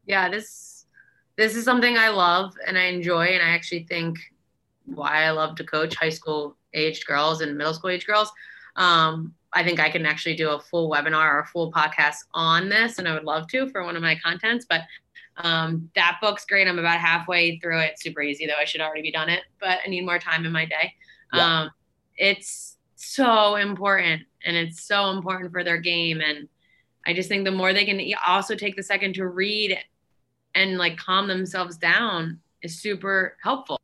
[0.06, 0.86] Yeah, this
[1.36, 4.18] this is something I love and I enjoy, and I actually think
[4.86, 8.32] why I love to coach high school aged girls and middle school age girls.
[8.76, 12.68] Um, I think I can actually do a full webinar or a full podcast on
[12.68, 14.66] this, and I would love to for one of my contents.
[14.68, 14.82] But
[15.38, 16.68] um, that book's great.
[16.68, 17.98] I'm about halfway through it.
[17.98, 18.60] Super easy though.
[18.60, 20.94] I should already be done it, but I need more time in my day.
[21.32, 21.62] Yeah.
[21.62, 21.70] Um,
[22.16, 26.48] it's so important and it's so important for their game and
[27.06, 29.78] i just think the more they can also take the second to read
[30.54, 33.80] and like calm themselves down is super helpful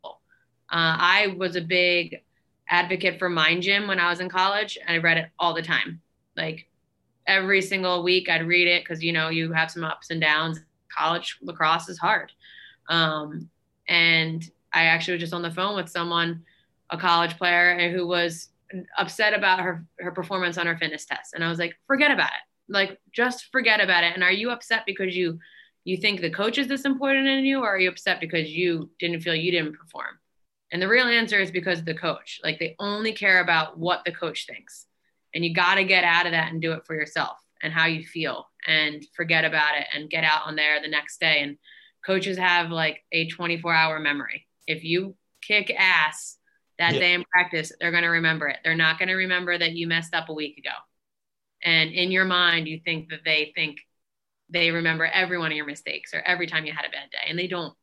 [0.70, 2.22] uh, i was a big
[2.68, 5.62] advocate for mind gym when i was in college and i read it all the
[5.62, 6.00] time.
[6.36, 6.68] Like
[7.26, 10.60] every single week i'd read it because you know you have some ups and downs.
[10.94, 12.32] College lacrosse is hard.
[12.88, 13.48] Um,
[13.88, 16.42] and i actually was just on the phone with someone
[16.90, 18.48] a college player who was
[18.98, 21.34] upset about her her performance on her fitness test.
[21.34, 22.72] And i was like forget about it.
[22.72, 24.14] Like just forget about it.
[24.14, 25.38] And are you upset because you
[25.84, 28.90] you think the coach is this important in you or are you upset because you
[28.98, 30.18] didn't feel you didn't perform
[30.72, 34.02] and the real answer is because of the coach like they only care about what
[34.04, 34.86] the coach thinks
[35.34, 37.86] and you got to get out of that and do it for yourself and how
[37.86, 41.56] you feel and forget about it and get out on there the next day and
[42.04, 46.38] coaches have like a 24 hour memory if you kick ass
[46.78, 47.00] that yeah.
[47.00, 48.58] day in practice, they're going to remember it.
[48.64, 50.74] They're not going to remember that you messed up a week ago.
[51.62, 53.78] And in your mind, you think that they think
[54.50, 57.28] they remember every one of your mistakes or every time you had a bad day,
[57.28, 57.74] and they don't.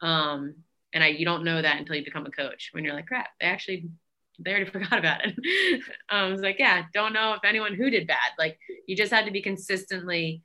[0.00, 0.56] Um,
[0.94, 2.70] and I, you don't know that until you become a coach.
[2.72, 3.90] When you're like, crap, they actually
[4.38, 5.34] they already forgot about it.
[6.08, 8.32] um, I was like, yeah, don't know if anyone who did bad.
[8.38, 10.42] Like you just had to be consistently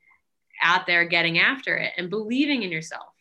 [0.61, 3.13] out there getting after it and believing in yourself.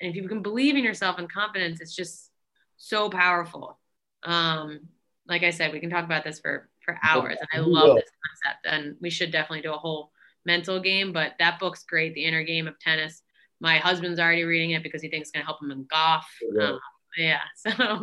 [0.00, 2.30] And if you can believe in yourself and confidence, it's just
[2.76, 3.78] so powerful.
[4.24, 4.80] Um,
[5.28, 8.10] like I said, we can talk about this for for hours, and I love this
[8.26, 8.66] concept.
[8.66, 10.10] And we should definitely do a whole
[10.44, 11.12] mental game.
[11.12, 13.22] But that book's great, The Inner Game of Tennis.
[13.62, 16.26] My husband's already reading it because he thinks it's going to help him in golf.
[16.60, 16.80] Um,
[17.16, 17.40] yeah.
[17.56, 17.98] So uh,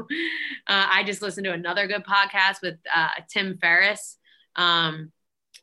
[0.68, 4.18] I just listened to another good podcast with uh, Tim Ferriss
[4.56, 5.12] um,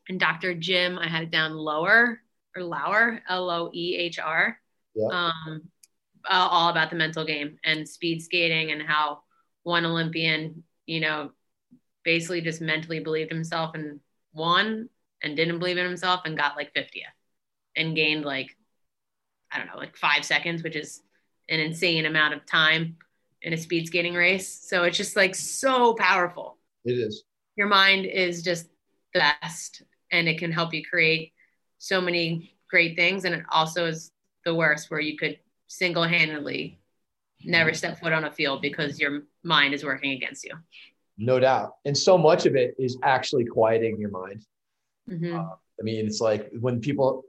[0.07, 0.53] and Dr.
[0.53, 0.99] Jim.
[0.99, 2.21] I had it down lower
[2.55, 4.59] or lower, L O E H R.
[4.93, 5.07] Yeah.
[5.07, 5.63] Um,
[6.29, 9.21] all about the mental game and speed skating and how
[9.63, 11.31] one Olympian, you know,
[12.03, 13.99] basically just mentally believed himself and
[14.33, 14.89] won
[15.23, 17.03] and didn't believe in himself and got like 50th
[17.75, 18.56] and gained like,
[19.51, 21.01] I don't know, like five seconds, which is
[21.49, 22.97] an insane amount of time
[23.41, 24.47] in a speed skating race.
[24.47, 26.57] So it's just like so powerful.
[26.85, 27.23] It is.
[27.55, 28.67] Your mind is just
[29.13, 31.33] the best and it can help you create
[31.77, 33.25] so many great things.
[33.25, 34.11] And it also is
[34.45, 36.79] the worst where you could single handedly
[37.43, 40.53] never step foot on a field because your mind is working against you.
[41.17, 41.75] No doubt.
[41.85, 44.45] And so much of it is actually quieting your mind.
[45.09, 45.35] Mm-hmm.
[45.35, 45.43] Uh,
[45.79, 47.23] I mean, it's like when people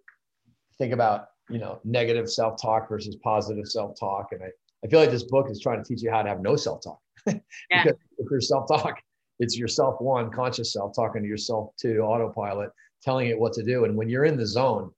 [0.79, 4.29] think about, you know, negative self talk versus positive self talk.
[4.33, 4.49] And I,
[4.85, 6.83] I feel like this book is trying to teach you how to have no self
[6.83, 7.01] talk.
[7.25, 7.41] because
[7.71, 7.85] yeah.
[7.85, 9.01] if your self talk,
[9.39, 12.71] it's yourself one, conscious self talking to yourself two, autopilot,
[13.03, 13.85] telling it what to do.
[13.85, 14.91] And when you're in the zone,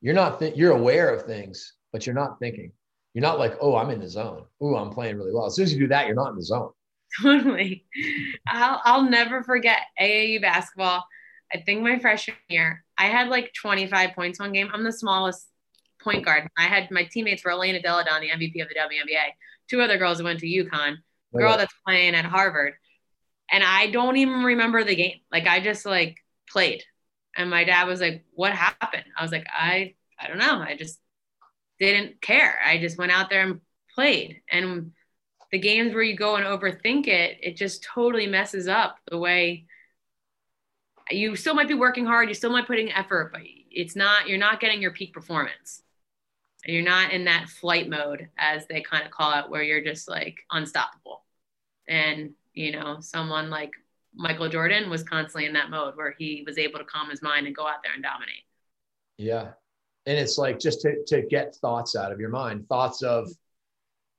[0.00, 2.72] you're not, th- you're aware of things, but you're not thinking.
[3.14, 4.44] You're not like, oh, I'm in the zone.
[4.60, 5.46] Oh, I'm playing really well.
[5.46, 6.70] As soon as you do that, you're not in the zone.
[7.22, 7.86] Totally.
[8.46, 11.04] I'll, I'll never forget AAU basketball.
[11.52, 14.68] I think my freshman year, I had like 25 points one game.
[14.72, 15.48] I'm the smallest
[16.02, 16.48] point guard.
[16.56, 19.32] I had my teammates were Elena Delle Donne, the MVP of the WNBA,
[19.68, 20.96] two other girls who went to UConn,
[21.34, 22.74] girl that's playing at Harvard.
[23.50, 25.20] And I don't even remember the game.
[25.32, 26.16] Like I just like
[26.50, 26.82] played.
[27.36, 29.04] And my dad was like, What happened?
[29.16, 30.58] I was like, I I don't know.
[30.60, 31.00] I just
[31.78, 32.58] didn't care.
[32.64, 33.60] I just went out there and
[33.94, 34.42] played.
[34.50, 34.92] And
[35.52, 39.66] the games where you go and overthink it, it just totally messes up the way
[41.10, 43.40] you still might be working hard, you still might putting effort, but
[43.70, 45.82] it's not, you're not getting your peak performance.
[46.68, 49.82] And you're not in that flight mode, as they kind of call it, where you're
[49.82, 51.24] just like unstoppable.
[51.88, 53.72] And, you know, someone like
[54.14, 57.46] Michael Jordan was constantly in that mode where he was able to calm his mind
[57.46, 58.44] and go out there and dominate.
[59.16, 59.52] Yeah.
[60.04, 62.68] And it's like just to, to get thoughts out of your mind.
[62.68, 63.30] Thoughts of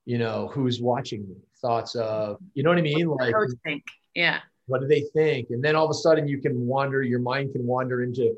[0.06, 1.36] you know who's watching me.
[1.62, 3.08] Thoughts of you know what i mean?
[3.08, 3.84] Like think?
[4.16, 4.40] Yeah.
[4.66, 5.52] what do they think?
[5.52, 8.34] And then all of a sudden you can wander your mind can wander into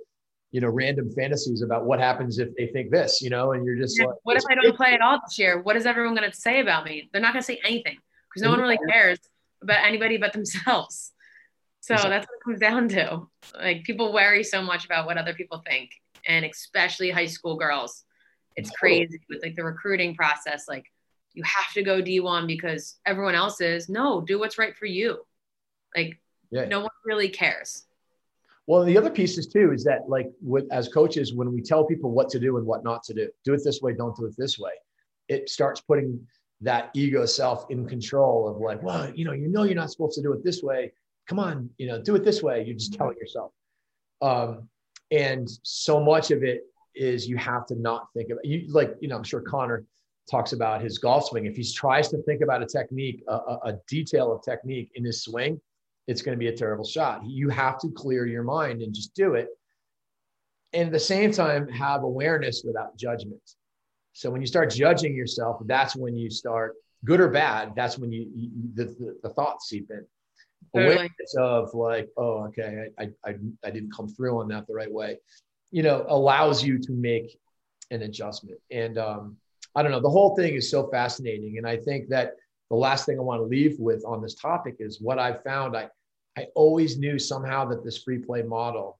[0.52, 3.78] you know random fantasies about what happens if they think this you know and you're
[3.78, 4.06] just yeah.
[4.06, 6.36] like what if i don't play at all this year what is everyone going to
[6.36, 7.97] say about me they're not going to say anything
[8.30, 9.18] because no one really cares
[9.62, 11.14] about anybody but themselves
[11.82, 12.10] So exactly.
[12.12, 13.28] that's what it comes down to.
[13.60, 15.89] Like people worry so much about what other people think,
[16.28, 18.04] and especially high school girls.
[18.56, 20.68] It's crazy with like the recruiting process.
[20.68, 20.86] Like
[21.34, 23.89] you have to go D1 because everyone else is.
[23.89, 25.26] No, do what's right for you.
[25.95, 26.20] Like
[26.52, 26.66] yeah.
[26.66, 27.86] no one really cares.
[28.72, 32.09] Well, the other pieces too is that like with as coaches, when we tell people
[32.09, 34.34] what to do and what not to do, do it this way, don't do it
[34.38, 34.72] this way.
[35.28, 36.26] It starts putting
[36.61, 40.15] that ego self in control of like, well, you know, you know, you're not supposed
[40.15, 40.93] to do it this way.
[41.28, 42.63] Come on, you know, do it this way.
[42.63, 43.51] You're just telling yourself.
[44.22, 44.69] Um,
[45.11, 46.61] and so much of it
[46.95, 49.84] is you have to not think about you like, you know, I'm sure Connor
[50.30, 51.45] talks about his golf swing.
[51.45, 55.26] If he tries to think about a technique, a, a detail of technique in his
[55.26, 55.59] swing,
[56.08, 57.22] it's going to be a terrible shot.
[57.26, 59.49] You have to clear your mind and just do it.
[60.74, 63.41] And at the same time, have awareness without judgment.
[64.14, 66.76] So when you start judging yourself, that's when you start
[67.06, 67.74] good or bad.
[67.76, 70.06] That's when you, you the, the, the, thoughts seep in.
[70.74, 70.93] Totally.
[70.93, 74.91] Awareness of like, oh, okay, I, I, I didn't come through on that the right
[74.91, 75.18] way,
[75.72, 77.38] you know, allows you to make
[77.89, 78.60] an adjustment.
[78.70, 79.38] And um,
[79.76, 81.58] I don't know, the whole thing is so fascinating.
[81.58, 82.36] And I think that
[82.72, 85.76] the last thing I want to leave with on this topic is what I've found.
[85.76, 85.89] I,
[86.38, 88.97] I always knew somehow that this free play model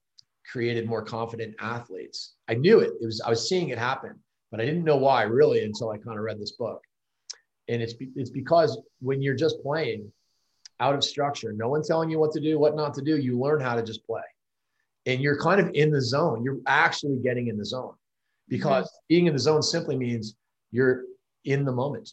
[0.50, 2.34] created more confident athletes.
[2.48, 2.90] I knew it.
[3.00, 4.14] It was I was seeing it happen,
[4.50, 6.82] but I didn't know why really until I kind of read this book.
[7.68, 10.12] And it's it's because when you're just playing
[10.78, 13.38] out of structure, no one's telling you what to do, what not to do, you
[13.38, 14.20] learn how to just play.
[15.06, 16.44] And you're kind of in the zone.
[16.44, 17.94] You're actually getting in the zone.
[18.50, 19.06] Because mm-hmm.
[19.08, 20.34] being in the zone simply means
[20.72, 21.04] you're
[21.46, 22.12] in the moment.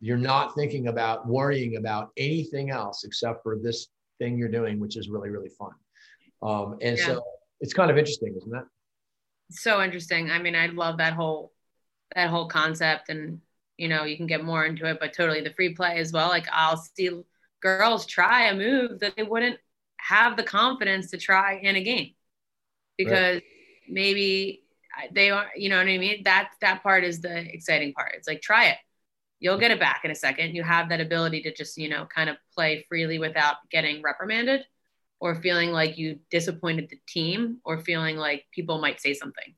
[0.00, 3.88] You're not thinking about worrying about anything else except for this
[4.18, 5.72] thing you're doing, which is really, really fun.
[6.42, 7.06] Um, and yeah.
[7.06, 7.22] so
[7.60, 8.64] it's kind of interesting, isn't it?
[9.50, 10.30] So interesting.
[10.30, 11.52] I mean, I love that whole
[12.14, 13.40] that whole concept and
[13.76, 16.28] you know, you can get more into it, but totally the free play as well.
[16.28, 17.10] Like I'll see
[17.60, 19.58] girls try a move that they wouldn't
[19.96, 22.10] have the confidence to try in a game
[22.98, 23.42] because right.
[23.88, 24.64] maybe
[25.12, 26.22] they are, you know what I mean?
[26.24, 28.14] That that part is the exciting part.
[28.16, 28.76] It's like try it
[29.40, 30.54] you'll get it back in a second.
[30.54, 34.64] You have that ability to just, you know, kind of play freely without getting reprimanded
[35.18, 39.54] or feeling like you disappointed the team or feeling like people might say something.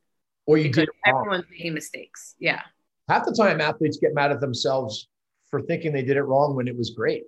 [0.46, 2.34] Or you did everyone's making mistakes.
[2.38, 2.62] Yeah.
[3.08, 5.08] Half the time athletes get mad at themselves
[5.50, 7.24] for thinking they did it wrong when it was great.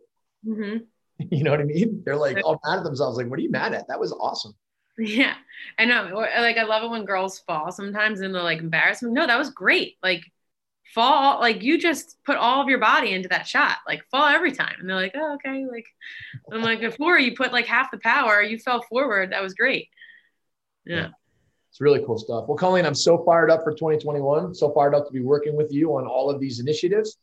[0.46, 0.78] Mm-hmm.
[1.30, 2.02] You know what I mean?
[2.04, 3.16] They're like all mad at themselves.
[3.16, 3.86] Like, what are you mad at?
[3.86, 4.52] That was awesome.
[4.98, 5.34] Yeah.
[5.78, 6.08] I know.
[6.12, 9.14] Like, I love it when girls fall sometimes and they're like embarrassment.
[9.14, 9.96] No, that was great.
[10.02, 10.24] Like,
[10.92, 14.52] fall like you just put all of your body into that shot like fall every
[14.52, 15.86] time and they're like oh okay like
[16.52, 19.88] i'm like before you put like half the power you fell forward that was great
[20.84, 20.96] yeah.
[20.96, 21.08] yeah.
[21.74, 22.44] It's really cool stuff.
[22.46, 24.54] Well, Colleen, I'm so fired up for 2021.
[24.54, 27.18] So fired up to be working with you on all of these initiatives.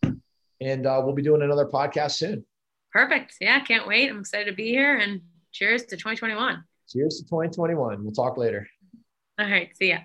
[0.60, 2.46] And uh, we'll be doing another podcast soon.
[2.92, 3.36] Perfect.
[3.40, 4.10] Yeah, can't wait.
[4.10, 5.22] I'm excited to be here and
[5.54, 6.66] cheers to 2021.
[6.90, 8.04] Cheers to 2021.
[8.04, 8.68] We'll talk later.
[9.40, 9.74] All right.
[9.78, 10.00] See ya.